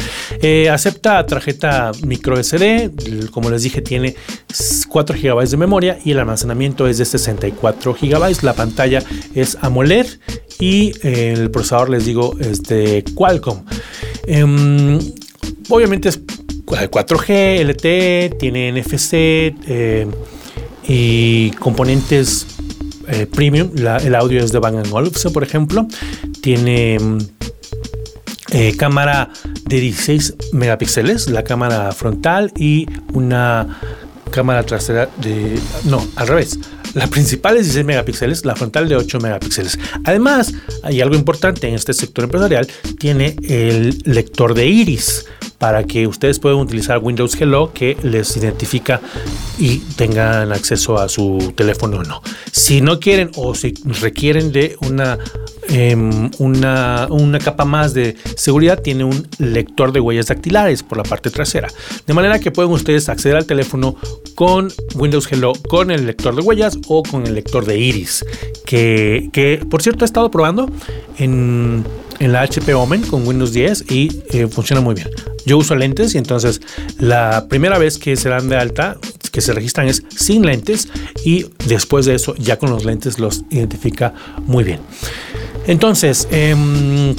Eh, 0.43 0.69
acepta 0.69 1.25
tarjeta 1.27 1.91
micro 2.07 2.41
SD, 2.41 3.31
como 3.33 3.51
les 3.51 3.63
dije 3.63 3.81
tiene 3.81 4.15
4 4.89 5.17
GB 5.21 5.49
de 5.49 5.57
memoria 5.57 5.99
y 6.05 6.13
el 6.13 6.21
almacenamiento 6.21 6.87
es 6.87 6.99
de 6.99 7.05
64 7.05 7.97
GB, 8.01 8.43
la 8.43 8.53
pantalla 8.53 9.03
es 9.35 9.57
AMOLED 9.61 10.07
y 10.61 10.93
el 11.03 11.51
procesador 11.51 11.91
les 11.91 12.05
digo 12.05 12.37
es 12.39 12.63
de 12.63 13.03
Qualcomm. 13.15 13.65
Em, 14.27 14.99
obviamente 15.69 16.11
es 16.11 16.21
4G, 16.67 17.65
LTE, 17.65 18.37
tiene 18.39 18.73
NFC 18.73 19.13
eh, 19.15 20.07
y 20.87 21.51
componentes 21.53 22.47
eh, 23.11 23.27
premium. 23.27 23.71
el 23.77 24.15
audio 24.15 24.43
es 24.43 24.53
de 24.53 24.59
Bang 24.59 24.85
Olufsen, 24.93 25.33
por 25.33 25.43
ejemplo. 25.43 25.87
Tiene 26.41 26.99
mm, 26.99 27.19
eh, 28.53 28.77
cámara 28.77 29.31
de 29.67 29.81
16 29.81 30.35
megapíxeles, 30.53 31.29
la 31.29 31.45
cámara 31.45 31.93
frontal 31.93 32.53
y 32.57 32.87
una 33.13 33.81
cámara 34.31 34.63
trasera 34.65 35.09
de... 35.21 35.59
No, 35.85 36.07
al 36.17 36.29
revés. 36.29 36.59
La 36.95 37.07
principal 37.07 37.57
es 37.57 37.65
16 37.65 37.87
megapíxeles, 37.87 38.45
la 38.45 38.57
frontal 38.57 38.89
de 38.89 38.97
8 38.97 39.21
megapíxeles. 39.21 39.79
Además, 40.05 40.53
hay 40.83 41.01
algo 41.01 41.15
importante 41.15 41.69
en 41.69 41.75
este 41.75 41.93
sector 41.93 42.25
empresarial, 42.25 42.67
tiene 42.99 43.37
el 43.43 43.99
lector 44.05 44.55
de 44.55 44.67
iris 44.67 45.27
para 45.61 45.85
que 45.85 46.07
ustedes 46.07 46.39
puedan 46.39 46.59
utilizar 46.59 46.99
Windows 47.03 47.39
Hello 47.39 47.71
que 47.75 47.95
les 48.03 48.35
identifica 48.35 48.99
y 49.59 49.77
tengan 49.95 50.53
acceso 50.53 50.99
a 50.99 51.07
su 51.07 51.53
teléfono 51.55 51.99
o 51.99 52.03
no. 52.03 52.23
Si 52.51 52.81
no 52.81 52.99
quieren 52.99 53.31
o 53.37 53.55
si 53.55 53.75
requieren 54.01 54.53
de 54.53 54.79
una, 54.89 55.19
em, 55.69 56.31
una, 56.39 57.07
una 57.11 57.39
capa 57.39 57.67
más 57.67 57.93
de 57.93 58.17
seguridad, 58.37 58.81
tiene 58.81 59.05
un 59.05 59.29
lector 59.39 59.93
de 59.93 60.01
huellas 60.01 60.29
dactilares 60.29 60.83
por 60.83 60.97
la 60.97 61.05
parte 61.05 61.29
trasera. 61.29 61.69
De 62.07 62.15
manera 62.15 62.39
que 62.39 62.51
pueden 62.51 62.73
ustedes 62.73 63.11
acceder 63.11 63.37
al 63.37 63.45
teléfono 63.45 63.97
con 64.35 64.73
Windows 64.95 65.31
Hello, 65.31 65.53
con 65.69 65.91
el 65.91 66.07
lector 66.07 66.35
de 66.35 66.41
huellas 66.41 66.79
o 66.89 67.03
con 67.03 67.27
el 67.27 67.35
lector 67.35 67.67
de 67.67 67.79
iris. 67.79 68.25
Que, 68.65 69.29
que 69.31 69.63
por 69.69 69.83
cierto 69.83 70.05
he 70.05 70.07
estado 70.07 70.31
probando 70.31 70.71
en 71.19 71.85
en 72.21 72.33
la 72.33 72.43
HP 72.43 72.73
Omen 72.75 73.03
con 73.03 73.27
Windows 73.27 73.53
10 73.53 73.91
y 73.91 74.23
eh, 74.31 74.47
funciona 74.47 74.81
muy 74.81 74.95
bien. 74.95 75.09
Yo 75.45 75.59
uso 75.59 75.75
lentes 75.75 76.15
y 76.15 76.19
entonces 76.19 76.61
la 76.99 77.47
primera 77.49 77.79
vez 77.79 77.99
que 77.99 78.15
se 78.15 78.29
dan 78.29 78.49
de 78.49 78.57
alta, 78.57 78.99
que 79.33 79.41
se 79.41 79.53
registran 79.53 79.89
es 79.89 80.05
sin 80.15 80.45
lentes 80.47 80.89
y 81.25 81.47
después 81.67 82.07
de 82.07 82.15
eso 82.15 82.35
ya 82.37 82.59
con 82.59 82.71
los 82.71 82.85
lentes 82.85 83.19
los 83.19 83.43
identifica 83.51 84.15
muy 84.47 84.65
bien. 84.65 84.81
Entonces, 85.67 86.29
em, 86.31 87.15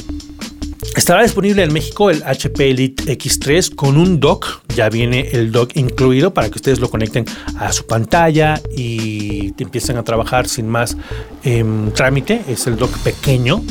Estará 0.96 1.22
disponible 1.24 1.64
en 1.64 1.72
México 1.72 2.10
el 2.10 2.24
HP 2.24 2.72
Elite 2.72 3.18
X3 3.18 3.76
con 3.76 3.98
un 3.98 4.20
dock. 4.20 4.62
Ya 4.76 4.90
viene 4.90 5.30
el 5.32 5.52
dock 5.52 5.76
incluido 5.76 6.34
para 6.34 6.50
que 6.50 6.56
ustedes 6.56 6.80
lo 6.80 6.90
conecten 6.90 7.26
a 7.58 7.72
su 7.72 7.86
pantalla 7.86 8.60
y 8.76 9.54
empiecen 9.62 9.98
a 9.98 10.04
trabajar 10.04 10.48
sin 10.48 10.68
más 10.68 10.98
em, 11.44 11.92
trámite. 11.92 12.42
Es 12.48 12.68
el 12.68 12.78
dock 12.78 12.98
pequeño, 13.00 13.64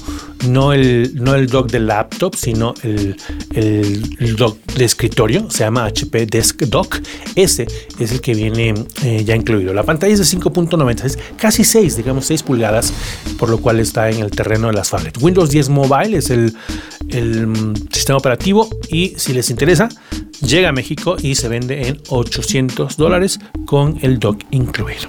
no 0.46 0.72
el, 0.72 1.12
no 1.14 1.34
el 1.34 1.48
dock 1.48 1.70
de 1.70 1.80
laptop, 1.80 2.36
sino 2.36 2.74
el, 2.82 3.16
el, 3.54 4.36
dock 4.36 4.58
de 4.74 4.84
escritorio. 4.84 5.50
Se 5.50 5.64
llama 5.64 5.86
HP 5.86 6.26
Desk 6.26 6.62
Dock. 6.62 7.00
Ese 7.34 7.66
es 7.98 8.12
el 8.12 8.20
que 8.20 8.34
viene 8.34 8.74
eh, 9.04 9.24
ya 9.24 9.34
incluido. 9.34 9.74
La 9.74 9.82
pantalla 9.82 10.12
es 10.12 10.18
de 10.18 10.38
5.96, 10.38 11.18
casi 11.36 11.64
6, 11.64 11.96
digamos 11.96 12.26
6 12.26 12.42
pulgadas, 12.44 12.92
por 13.38 13.50
lo 13.50 13.58
cual 13.58 13.80
está 13.80 14.10
en 14.10 14.20
el 14.20 14.30
terreno 14.30 14.68
de 14.68 14.74
las 14.74 14.90
tablets. 14.90 15.20
Windows 15.20 15.50
10 15.50 15.68
Mobile 15.70 16.16
es 16.16 16.30
el 16.30 16.54
el 17.08 17.46
mm, 17.46 17.74
sistema 17.90 18.18
operativo 18.18 18.68
y 18.90 19.14
si 19.16 19.32
les 19.32 19.50
interesa, 19.50 19.88
llega 20.44 20.68
a 20.68 20.72
México 20.72 21.16
y 21.20 21.34
se 21.34 21.48
vende 21.48 21.88
en 21.88 22.00
800 22.08 22.96
dólares 22.96 23.40
con 23.66 23.98
el 24.02 24.18
dock 24.18 24.42
incluido. 24.50 25.08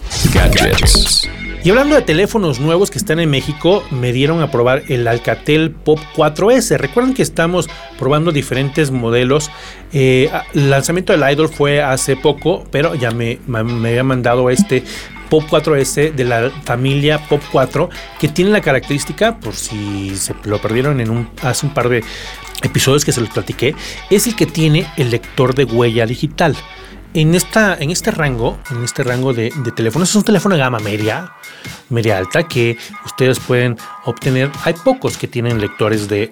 Y 1.63 1.69
hablando 1.69 1.93
de 1.93 2.02
teléfonos 2.02 2.60
nuevos 2.60 2.89
que 2.89 2.97
están 2.97 3.19
en 3.19 3.30
México, 3.30 3.84
me 3.91 4.12
dieron 4.12 4.41
a 4.41 4.50
probar 4.50 4.82
el 4.88 5.08
Alcatel 5.08 5.69
Pop 5.69 6.00
4S. 6.15 6.78
Recuerden 6.78 7.13
que 7.13 7.21
estamos 7.21 7.69
probando 8.00 8.32
diferentes 8.32 8.89
modelos. 8.89 9.52
Eh, 9.93 10.32
el 10.56 10.71
lanzamiento 10.71 11.13
del 11.13 11.32
Idol 11.32 11.50
fue 11.50 11.84
hace 11.84 12.15
poco, 12.15 12.63
pero 12.71 12.95
ya 12.95 13.12
me, 13.12 13.38
me 13.45 13.89
había 13.89 14.04
mandado 14.04 14.50
este 14.50 14.84
Pop 15.30 15.43
4S 15.47 16.15
de 16.15 16.24
la 16.26 16.50
familia 16.65 17.19
Pop 17.30 17.41
4 17.52 17.89
que 18.19 18.28
tiene 18.28 18.50
la 18.50 18.62
característica, 18.62 19.38
por 19.38 19.54
si 19.54 20.15
se 20.17 20.34
lo 20.45 20.60
perdieron 20.60 21.00
en 21.00 21.12
un, 21.12 21.30
hace 21.43 21.67
un 21.67 21.76
par 21.76 21.89
de 21.89 22.04
episodios 22.63 23.06
que 23.06 23.12
se 23.12 23.21
los 23.21 23.30
platiqué, 23.30 23.76
es 24.10 24.26
el 24.26 24.36
que 24.36 24.47
tiene 24.47 24.88
el 24.97 25.12
lector 25.12 25.54
de 25.54 25.65
huella 25.65 26.08
digital. 26.08 26.56
En, 27.13 27.36
esta, 27.36 27.76
en 27.78 27.91
este 27.91 28.12
rango, 28.12 28.58
en 28.71 28.84
este 28.84 29.04
rango 29.04 29.34
de, 29.34 29.52
teléfonos, 29.76 30.10
es 30.10 30.15
un 30.15 30.24
teléfono 30.24 30.56
de 30.56 30.62
gama 30.62 30.80
media, 30.80 31.34
media 31.89 32.17
alta 32.17 32.47
que 32.47 32.78
ustedes 33.06 33.39
pueden 33.39 33.78
obtener. 34.06 34.50
Hay 34.63 34.74
pocos 34.74 35.17
que 35.17 35.28
tienen 35.28 35.60
lectores 35.60 36.08
de, 36.08 36.32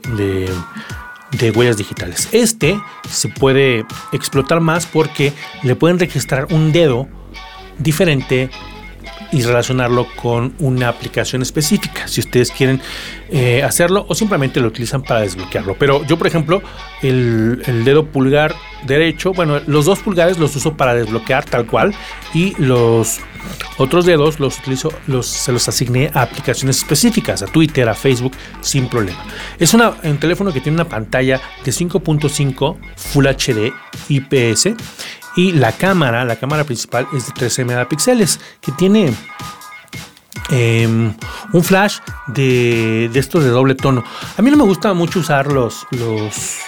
de 1.31 1.51
huellas 1.51 1.77
digitales. 1.77 2.29
Este 2.31 2.79
se 3.09 3.27
puede 3.27 3.85
explotar 4.11 4.61
más 4.61 4.85
porque 4.85 5.33
le 5.63 5.75
pueden 5.75 5.99
registrar 5.99 6.47
un 6.51 6.71
dedo 6.71 7.07
diferente 7.77 8.49
y 9.31 9.43
relacionarlo 9.43 10.07
con 10.15 10.53
una 10.59 10.89
aplicación 10.89 11.41
específica, 11.41 12.07
si 12.07 12.21
ustedes 12.21 12.51
quieren 12.51 12.81
eh, 13.29 13.63
hacerlo 13.63 14.05
o 14.07 14.15
simplemente 14.15 14.59
lo 14.59 14.67
utilizan 14.67 15.03
para 15.03 15.21
desbloquearlo. 15.21 15.75
Pero 15.77 16.03
yo, 16.05 16.17
por 16.17 16.27
ejemplo, 16.27 16.61
el, 17.01 17.61
dedo 17.85 18.05
pulgar 18.05 18.55
derecho, 18.85 19.33
bueno, 19.33 19.59
los 19.67 19.85
dos 19.85 19.99
pulgares 19.99 20.39
los 20.39 20.55
uso 20.55 20.75
para 20.75 20.93
desbloquear 20.93 21.45
tal 21.45 21.65
cual 21.65 21.93
y 22.33 22.55
los 22.61 23.19
otros 23.77 24.05
dedos 24.05 24.39
los 24.39 24.59
utilizo, 24.59 24.91
los, 25.07 25.27
se 25.27 25.51
los 25.51 25.67
asigné 25.67 26.11
a 26.13 26.23
aplicaciones 26.23 26.77
específicas, 26.77 27.41
a 27.41 27.45
Twitter, 27.45 27.87
a 27.87 27.93
Facebook, 27.93 28.33
sin 28.61 28.89
problema. 28.89 29.23
Es 29.59 29.73
una, 29.73 29.93
un 30.03 30.17
teléfono 30.17 30.51
que 30.51 30.59
tiene 30.59 30.75
una 30.75 30.89
pantalla 30.89 31.39
de 31.63 31.71
5.5 31.71 32.77
Full 32.95 33.25
HD 33.25 33.73
IPS 34.09 34.75
y 35.39 35.53
la 35.53 35.71
cámara, 35.71 36.25
la 36.25 36.35
cámara 36.35 36.65
principal 36.65 37.07
es 37.13 37.27
de 37.27 37.31
13 37.31 37.63
megapíxeles, 37.63 38.41
que 38.59 38.73
tiene 38.73 39.13
em, 40.49 41.13
un 41.53 41.63
flash 41.63 41.99
de, 42.27 43.09
de 43.13 43.19
estos 43.21 43.45
de 43.45 43.49
doble 43.49 43.73
tono. 43.73 44.03
A 44.37 44.41
mí 44.41 44.51
no 44.51 44.57
me 44.57 44.65
gusta 44.65 44.93
mucho 44.93 45.21
usar 45.21 45.49
los, 45.49 45.87
los, 45.91 46.59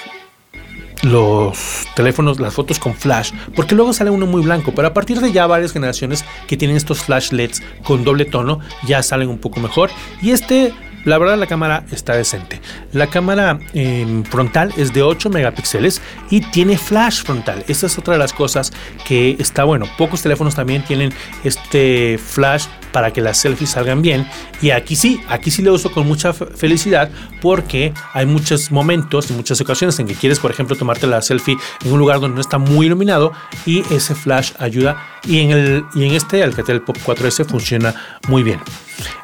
los 1.04 1.86
teléfonos, 1.98 2.40
las 2.40 2.54
fotos 2.54 2.80
con 2.80 2.96
flash, 2.96 3.34
porque 3.58 3.76
luego 3.76 3.92
sale 3.92 4.10
uno 4.10 4.26
muy 4.26 4.42
blanco, 4.42 4.72
pero 4.74 4.88
a 4.88 4.94
partir 4.94 5.20
de 5.20 5.34
ya 5.34 5.48
varias 5.48 5.74
generaciones 5.74 6.24
que 6.48 6.56
tienen 6.56 6.78
estos 6.78 7.04
flash 7.04 7.34
LEDs 7.34 7.62
con 7.84 8.06
doble 8.06 8.24
tono, 8.24 8.62
ya 8.88 9.04
salen 9.04 9.28
un 9.28 9.40
poco 9.40 9.60
mejor. 9.60 9.90
Y 10.22 10.32
este 10.32 10.74
la 11.06 11.18
verdad 11.18 11.38
la 11.38 11.48
cámara 11.48 11.84
está 11.92 12.14
decente. 12.14 12.62
La 12.94 13.08
cámara 13.08 13.60
em, 13.74 14.24
frontal 14.24 14.74
es 14.78 14.94
de 14.94 15.04
8 15.04 15.30
megapíxeles 15.30 16.02
y 16.30 16.42
tiene 16.42 16.78
flash 16.78 17.24
frontal. 17.24 17.64
Esta 17.68 17.88
es 17.88 17.98
otra 17.98 18.14
de 18.14 18.20
las 18.20 18.34
cosas 18.34 18.72
que 19.08 19.36
está 19.40 19.64
bueno. 19.64 19.86
Pocos 19.98 20.22
teléfonos 20.22 20.56
también 20.56 20.84
tienen 20.84 21.14
este 21.44 22.18
flash 22.18 22.66
para 22.92 23.12
que 23.12 23.22
las 23.22 23.38
selfies 23.38 23.72
salgan 23.72 24.02
bien. 24.02 24.28
Y 24.62 24.72
aquí 24.72 24.96
sí, 24.96 25.22
aquí 25.28 25.50
sí 25.52 25.62
lo 25.62 25.74
uso 25.74 25.92
con 25.92 26.08
mucha 26.08 26.34
felicidad 26.34 27.10
porque 27.42 27.94
hay 28.14 28.26
muchos 28.26 28.72
momentos 28.72 29.30
y 29.32 29.34
muchas 29.34 29.60
ocasiones 29.62 29.98
en 30.00 30.08
que 30.08 30.16
quieres, 30.16 30.40
por 30.40 30.52
ejemplo, 30.52 30.76
tomarte 30.76 31.08
la 31.08 31.22
selfie 31.22 31.58
en 31.84 31.92
un 31.92 32.00
lugar 32.00 32.20
donde 32.20 32.36
no 32.36 32.42
está 32.42 32.58
muy 32.58 32.88
iluminado 32.88 33.32
y 33.66 33.84
ese 33.94 34.16
flash 34.16 34.52
ayuda. 34.60 34.98
Y 35.26 35.40
en, 35.40 35.52
el, 35.52 35.86
y 35.96 36.06
en 36.06 36.14
este 36.14 36.44
Alcatel 36.44 36.82
Pop 36.82 36.98
4S 37.06 37.46
funciona 37.46 37.94
muy 38.28 38.44
bien. 38.44 38.60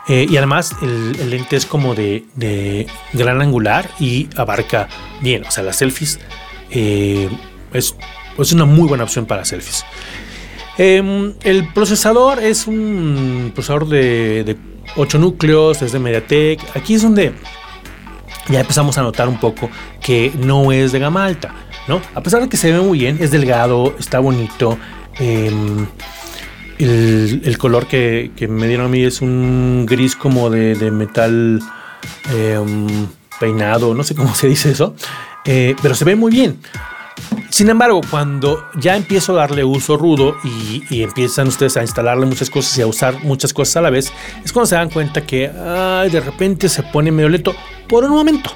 Eh, 0.08 0.26
y 0.30 0.38
además 0.38 0.74
el, 0.82 1.30
lente 1.30 1.56
es 1.56 1.66
como 1.68 1.96
de, 1.96 2.88
gran 3.14 3.42
angular 3.42 3.90
y 4.00 4.30
abarca 4.36 4.88
bien. 5.22 5.46
O 5.46 5.52
sea, 5.52 5.64
las 5.64 5.78
selfies 5.78 6.20
eh, 6.72 7.30
es, 7.74 7.96
es, 8.38 8.52
una 8.52 8.66
muy 8.66 8.88
buena 8.88 9.04
opción 9.04 9.26
para 9.26 9.46
selfies. 9.46 9.86
Em, 10.78 11.34
el 11.44 11.68
procesador 11.74 12.44
es 12.44 12.68
un 12.68 13.52
procesador 13.54 13.88
de, 13.88 14.44
de 14.44 14.58
8 14.96 15.20
núcleos, 15.20 15.82
es 15.82 15.92
de 15.92 16.00
MediaTek. 16.00 16.76
Aquí 16.76 16.96
es 16.96 17.02
donde 17.02 17.34
ya 18.50 18.62
empezamos 18.62 18.98
a 18.98 19.02
notar 19.02 19.28
un 19.28 19.40
poco 19.40 19.70
que 20.02 20.32
no 20.38 20.72
es 20.72 20.92
de 20.92 21.00
gama 21.00 21.26
alta, 21.26 21.54
¿no? 21.88 22.02
A 22.16 22.22
pesar 22.22 22.42
de 22.42 22.50
que 22.50 22.58
se 22.58 22.72
ve 22.72 22.80
muy 22.80 23.00
bien, 23.00 23.18
es 23.20 23.32
delgado, 23.32 23.96
está 24.00 24.20
bonito. 24.20 24.78
Em, 25.20 25.88
el, 26.80 27.58
color 27.58 27.88
que, 27.88 28.32
me 28.50 28.68
dieron 28.68 28.88
a 28.88 28.90
mí 28.90 29.04
es 29.04 29.22
un 29.22 29.86
gris 29.86 30.16
como 30.16 30.50
de, 30.50 30.92
metal 30.92 31.62
em, 32.34 33.08
peinado, 33.40 33.94
no 33.94 34.04
sé 34.04 34.16
cómo 34.16 34.34
se 34.36 34.48
dice 34.48 34.72
eso, 34.72 34.96
eh, 35.46 35.76
pero 35.82 35.96
se 35.96 36.06
ve 36.06 36.16
muy 36.16 36.32
bien. 36.32 36.60
Sin 37.50 37.70
embargo, 37.70 38.02
cuando 38.10 38.68
ya 38.76 38.96
empiezo 38.96 39.34
a 39.34 39.38
darle 39.38 39.64
uso 39.64 39.98
rudo 39.98 40.36
y, 40.44 41.02
empiezan 41.02 41.48
ustedes 41.48 41.78
a 41.78 41.82
instalarle 41.82 42.26
muchas 42.26 42.50
cosas 42.50 42.78
y 42.78 42.82
a 42.82 42.88
usar 42.88 43.24
muchas 43.24 43.54
cosas 43.54 43.78
a 43.78 43.82
la 43.82 43.90
vez, 43.90 44.12
es 44.44 44.52
cuando 44.52 44.68
se 44.68 44.76
dan 44.76 44.90
cuenta 44.90 45.22
que 45.22 45.50
de 45.50 46.20
repente 46.20 46.70
se 46.70 46.84
pone 46.84 47.12
medio 47.12 47.30
lento 47.30 47.56
por 47.88 48.04
un 48.04 48.12
momento. 48.12 48.52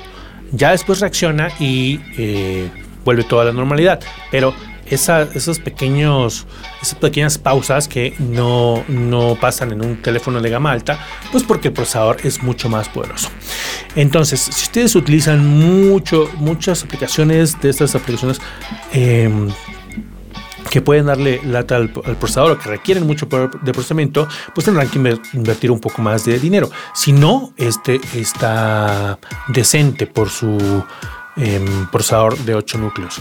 Ya 0.51 0.71
después 0.71 0.99
reacciona 0.99 1.49
y 1.60 1.99
eh, 2.17 2.69
vuelve 3.05 3.23
toda 3.23 3.45
la 3.45 3.53
normalidad. 3.53 4.01
Pero 4.29 4.53
esos 4.91 5.60
pequeños, 5.60 6.45
esas 6.82 6.95
pequeñas 6.95 7.38
pausas 7.38 7.88
que 7.88 8.13
no, 8.19 8.84
no 8.88 9.38
pasan 9.39 9.71
en 9.71 9.84
un 9.84 10.01
teléfono 10.01 10.41
de 10.41 10.49
gama 10.49 10.71
alta, 10.71 10.99
pues 11.32 11.43
porque 11.43 11.69
el 11.69 11.73
procesador 11.73 12.17
es 12.23 12.43
mucho 12.43 12.69
más 12.69 12.89
poderoso. 12.89 13.30
Entonces, 13.95 14.39
si 14.41 14.63
ustedes 14.65 14.95
utilizan 14.95 15.45
mucho, 15.45 16.30
muchas 16.38 16.84
aplicaciones 16.84 17.60
de 17.62 17.69
estas 17.69 17.95
aplicaciones 17.95 18.41
em, 18.91 19.49
que 20.69 20.82
pueden 20.82 21.08
darle 21.08 21.41
lata 21.43 21.75
al, 21.75 21.89
procesador 21.89 22.51
o 22.51 22.60
que 22.60 22.69
requieren 22.69 23.06
mucho 23.06 23.27
poder 23.27 23.49
de 23.62 23.73
procesamiento, 23.73 24.27
pues 24.56 24.65
tendrán 24.65 24.89
que 24.89 24.97
invertir 25.34 25.71
un 25.71 25.80
poco 25.80 26.01
más 26.01 26.25
de 26.25 26.39
dinero. 26.39 26.69
Si 26.93 27.12
no, 27.12 27.54
este 27.58 27.99
está 28.13 29.19
decente 29.49 30.08
por 30.08 30.30
su 30.30 30.84
Em, 31.37 31.87
procesador 31.87 32.37
de 32.39 32.55
8 32.55 32.77
núcleos. 32.77 33.19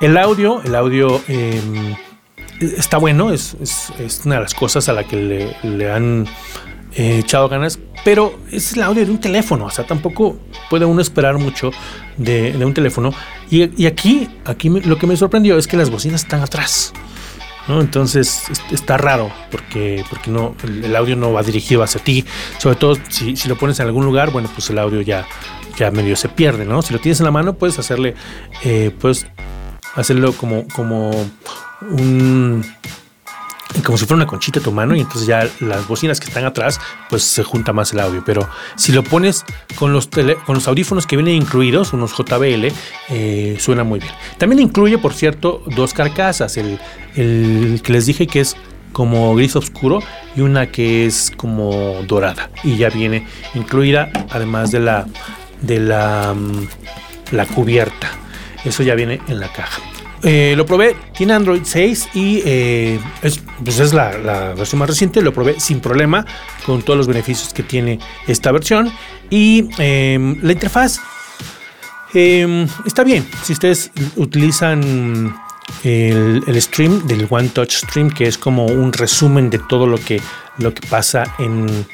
El 0.00 0.16
audio, 0.16 0.62
el 0.62 0.74
audio 0.74 1.20
em, 1.28 1.94
está 2.60 2.96
bueno, 2.96 3.30
es, 3.30 3.56
una 4.24 4.36
de 4.36 4.40
las 4.40 4.54
cosas 4.54 4.88
a 4.88 4.94
la 4.94 5.04
que 5.04 5.54
le, 5.62 5.92
han 5.92 6.26
eh, 6.94 7.18
echado 7.18 7.50
ganas, 7.50 7.78
pero 8.06 8.38
es 8.50 8.72
el 8.72 8.82
audio 8.82 9.04
de 9.04 9.10
un 9.10 9.20
teléfono, 9.20 9.66
o 9.66 9.70
sea, 9.70 9.86
tampoco 9.86 10.38
puede 10.70 10.86
uno 10.86 11.02
esperar 11.02 11.36
mucho 11.36 11.72
de, 12.16 12.56
un 12.64 12.72
teléfono. 12.72 13.12
Y, 13.50 13.84
aquí, 13.84 14.30
aquí 14.46 14.70
lo 14.70 14.96
que 14.96 15.06
me 15.06 15.16
sorprendió 15.16 15.58
es 15.58 15.66
que 15.66 15.76
las 15.76 15.90
bocinas 15.90 16.22
están 16.22 16.40
atrás. 16.40 16.94
Entonces 17.68 18.42
está 18.72 18.96
raro 18.96 19.30
porque, 19.50 20.04
porque 20.10 20.30
no, 20.30 20.56
el 20.64 20.96
audio 20.96 21.14
no 21.14 21.32
va 21.32 21.42
dirigido 21.44 21.82
hacia 21.84 22.02
ti. 22.02 22.24
Sobre 22.58 22.76
todo 22.76 22.96
si, 23.08 23.36
si, 23.36 23.48
lo 23.48 23.56
pones 23.56 23.78
en 23.78 23.86
algún 23.86 24.04
lugar, 24.04 24.30
bueno, 24.30 24.50
pues 24.52 24.68
el 24.70 24.78
audio 24.80 25.00
ya, 25.00 25.26
ya 25.76 25.90
medio 25.90 26.16
se 26.16 26.28
pierde, 26.28 26.64
¿no? 26.64 26.82
Si 26.82 26.92
lo 26.92 26.98
tienes 26.98 27.20
en 27.20 27.24
la 27.24 27.32
mano, 27.32 27.54
puedes 27.54 27.78
hacerle, 27.78 28.14
eh, 28.64 28.90
hacerlo 29.94 30.32
como, 30.32 30.66
como 30.68 31.10
un 31.82 32.64
como 33.84 33.96
si 33.96 34.04
fuera 34.04 34.16
una 34.16 34.26
conchita 34.26 34.60
a 34.60 34.62
tu 34.62 34.70
mano 34.70 34.94
y 34.94 35.00
entonces 35.00 35.26
ya 35.26 35.48
las 35.60 35.86
bocinas 35.88 36.20
que 36.20 36.28
están 36.28 36.44
atrás 36.44 36.78
pues 37.08 37.22
se 37.22 37.42
junta 37.42 37.72
más 37.72 37.92
el 37.92 38.00
audio. 38.00 38.22
Pero 38.24 38.48
si 38.76 38.92
lo 38.92 39.02
pones 39.02 39.44
con 39.76 39.92
los, 39.92 40.08
con 40.08 40.54
los 40.54 40.68
audífonos 40.68 41.06
que 41.06 41.16
vienen 41.16 41.36
incluidos 41.36 41.92
unos 41.92 42.12
JBL 42.12 42.68
eh, 43.08 43.56
suena 43.58 43.84
muy 43.84 44.00
bien. 44.00 44.12
También 44.38 44.60
incluye 44.60 44.98
por 44.98 45.14
cierto 45.14 45.62
dos 45.74 45.94
carcasas 45.94 46.56
el, 46.56 46.78
el 47.16 47.80
que 47.82 47.92
les 47.92 48.06
dije 48.06 48.26
que 48.26 48.40
es 48.40 48.56
como 48.92 49.34
gris 49.34 49.56
oscuro 49.56 50.00
y 50.36 50.42
una 50.42 50.66
que 50.66 51.06
es 51.06 51.32
como 51.36 52.02
dorada. 52.06 52.50
Y 52.62 52.76
ya 52.76 52.90
viene 52.90 53.26
incluida 53.54 54.10
además 54.30 54.70
de 54.70 54.80
la 54.80 55.06
de 55.62 55.80
la, 55.80 56.34
mm, 56.34 56.68
la 57.32 57.46
cubierta. 57.46 58.10
Eso 58.64 58.82
ya 58.82 58.94
viene 58.94 59.20
en 59.28 59.40
la 59.40 59.48
caja. 59.52 59.80
Eh, 60.24 60.54
lo 60.56 60.64
probé, 60.64 60.94
tiene 61.16 61.32
Android 61.32 61.62
6 61.64 62.10
y 62.14 62.42
eh, 62.44 63.00
es, 63.22 63.42
pues 63.64 63.80
es 63.80 63.92
la, 63.92 64.54
versión 64.56 64.78
más 64.78 64.88
reciente. 64.88 65.20
Lo 65.20 65.32
probé 65.32 65.58
sin 65.58 65.80
problema 65.80 66.24
con 66.64 66.82
todos 66.82 66.96
los 66.96 67.08
beneficios 67.08 67.52
que 67.52 67.62
tiene 67.62 67.98
esta 68.28 68.52
versión. 68.52 68.92
Y 69.30 69.68
em, 69.78 70.38
la 70.42 70.52
interfaz 70.52 71.00
em, 72.14 72.68
está 72.86 73.02
bien. 73.02 73.26
Si 73.42 73.52
ustedes 73.52 73.90
utilizan 74.16 75.34
el, 75.84 76.60
stream 76.60 77.06
del 77.06 77.26
One 77.28 77.48
Touch 77.48 77.72
Stream, 77.72 78.10
que 78.10 78.24
es 78.24 78.38
como 78.38 78.66
un 78.66 78.92
resumen 78.92 79.50
de 79.50 79.58
todo 79.58 79.86
lo 79.86 79.98
que, 79.98 80.20
lo 80.58 80.72
que 80.72 80.86
pasa 80.86 81.24
en, 81.38 81.86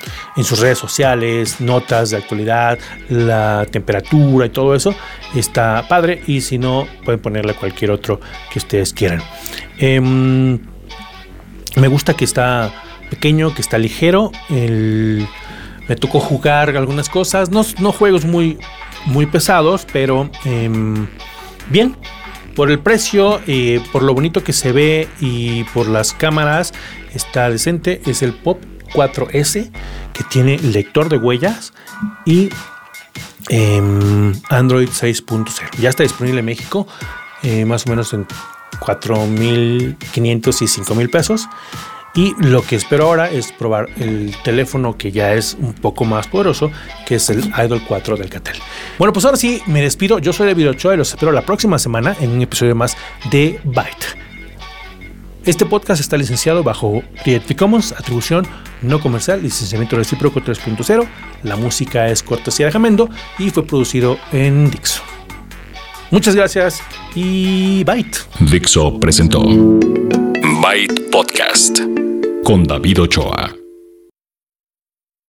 sus 0.43 0.61
redes 0.61 0.79
sociales, 0.79 1.61
notas 1.61 2.11
de 2.11 2.19
actualidad, 2.19 2.79
la 3.09 3.67
temperatura 3.71 4.47
y 4.47 4.51
todo 4.51 4.75
eso. 4.75 4.95
Está 5.35 5.87
padre 5.89 6.23
y 6.27 6.41
si 6.41 6.59
no, 6.59 6.87
pueden 7.05 7.21
ponerle 7.21 7.55
cualquier 7.55 7.91
otro 7.91 8.21
que 8.53 8.59
ustedes 8.59 8.93
quieran. 8.93 9.23
Em, 9.79 10.59
me 11.77 11.89
gusta 11.89 12.15
que 12.15 12.25
está 12.25 12.73
pequeño, 13.11 13.55
que 13.55 13.63
está 13.63 13.79
ligero. 13.79 14.33
me 14.51 15.97
tocó 15.97 16.21
jugar 16.21 16.77
algunas 16.77 17.09
cosas, 17.09 17.51
no, 17.51 17.93
juegos 17.93 18.25
muy, 18.25 18.59
muy 19.07 19.27
pesados, 19.27 19.87
pero 19.91 20.31
em, 20.45 21.07
bien, 21.71 21.97
por 22.59 22.73
el 22.73 22.81
precio, 22.81 23.41
eh, 23.47 23.81
por 23.93 24.03
lo 24.03 24.13
bonito 24.15 24.43
que 24.43 24.53
se 24.53 24.73
ve 24.73 25.09
y 25.21 25.63
por 25.73 25.87
las 25.87 26.13
cámaras, 26.13 26.75
está 27.15 27.49
decente. 27.49 28.03
Es 28.05 28.21
el 28.21 28.35
Pop 28.35 28.61
4S 28.95 29.71
que 30.13 30.25
tiene 30.25 30.59
lector 30.59 31.09
de 31.09 31.19
huellas 31.19 31.73
y 32.27 32.49
em, 33.49 34.33
Android 34.51 34.89
6.0. 34.89 35.79
Ya 35.79 35.89
está 35.89 36.03
disponible 36.03 36.41
en 36.41 36.47
México, 36.47 36.89
eh, 37.45 37.65
más 37.65 37.87
o 37.87 37.91
menos 37.91 38.13
en 38.13 38.27
4.500 38.81 40.61
y 40.61 40.65
5.000 40.67 41.11
pesos. 41.13 41.49
Y 42.19 42.35
lo 42.41 42.63
que 42.63 42.75
espero 42.75 43.05
ahora 43.05 43.31
es 43.31 43.53
probar 43.53 43.91
el 43.97 44.35
teléfono 44.43 44.99
que 44.99 45.13
ya 45.13 45.35
es 45.35 45.57
un 45.61 45.73
poco 45.73 46.05
más 46.05 46.27
poderoso, 46.27 46.69
que 47.07 47.15
es 47.15 47.31
el 47.31 47.45
Idol 47.65 47.81
4 47.87 48.17
del 48.17 48.29
Catel. 48.29 48.57
Bueno, 48.99 49.13
pues 49.13 49.25
ahora 49.25 49.37
sí, 49.37 49.63
me 49.67 49.83
despido. 49.83 50.19
Yo 50.19 50.33
soy 50.33 50.49
David 50.49 50.71
Ochoa 50.71 50.95
y 50.95 50.97
los 50.97 51.11
espero 51.11 51.31
la 51.31 51.43
próxima 51.43 51.79
semana 51.79 52.17
en 52.19 52.31
un 52.31 52.43
episodio 52.43 52.75
más 52.75 52.97
de 53.31 53.61
Byte. 53.63 54.19
Este 55.45 55.65
podcast 55.65 56.01
está 56.01 56.17
licenciado 56.17 56.65
bajo 56.65 57.05
Creative 57.23 57.55
Commons, 57.55 57.93
atribución 57.93 58.49
no 58.83 58.99
comercial, 58.99 59.41
licenciamiento 59.41 59.95
recíproco 59.95 60.41
3.0. 60.41 61.07
La 61.45 61.55
música 61.55 62.09
es 62.09 62.25
cortesía 62.25 62.67
de 62.67 62.73
Jamendo 62.73 63.09
y 63.39 63.51
fue 63.51 63.65
producido 63.65 64.19
en 64.33 64.73
Dixo. 64.73 65.03
Muchas 66.11 66.35
gracias 66.35 66.83
y 67.15 67.85
Byte. 67.85 68.19
Dixo 68.41 68.99
presentó 68.99 69.41
Byte 69.45 71.11
Podcast 71.13 71.79
con 72.49 72.65
David 72.65 73.03
Ochoa. 73.03 73.58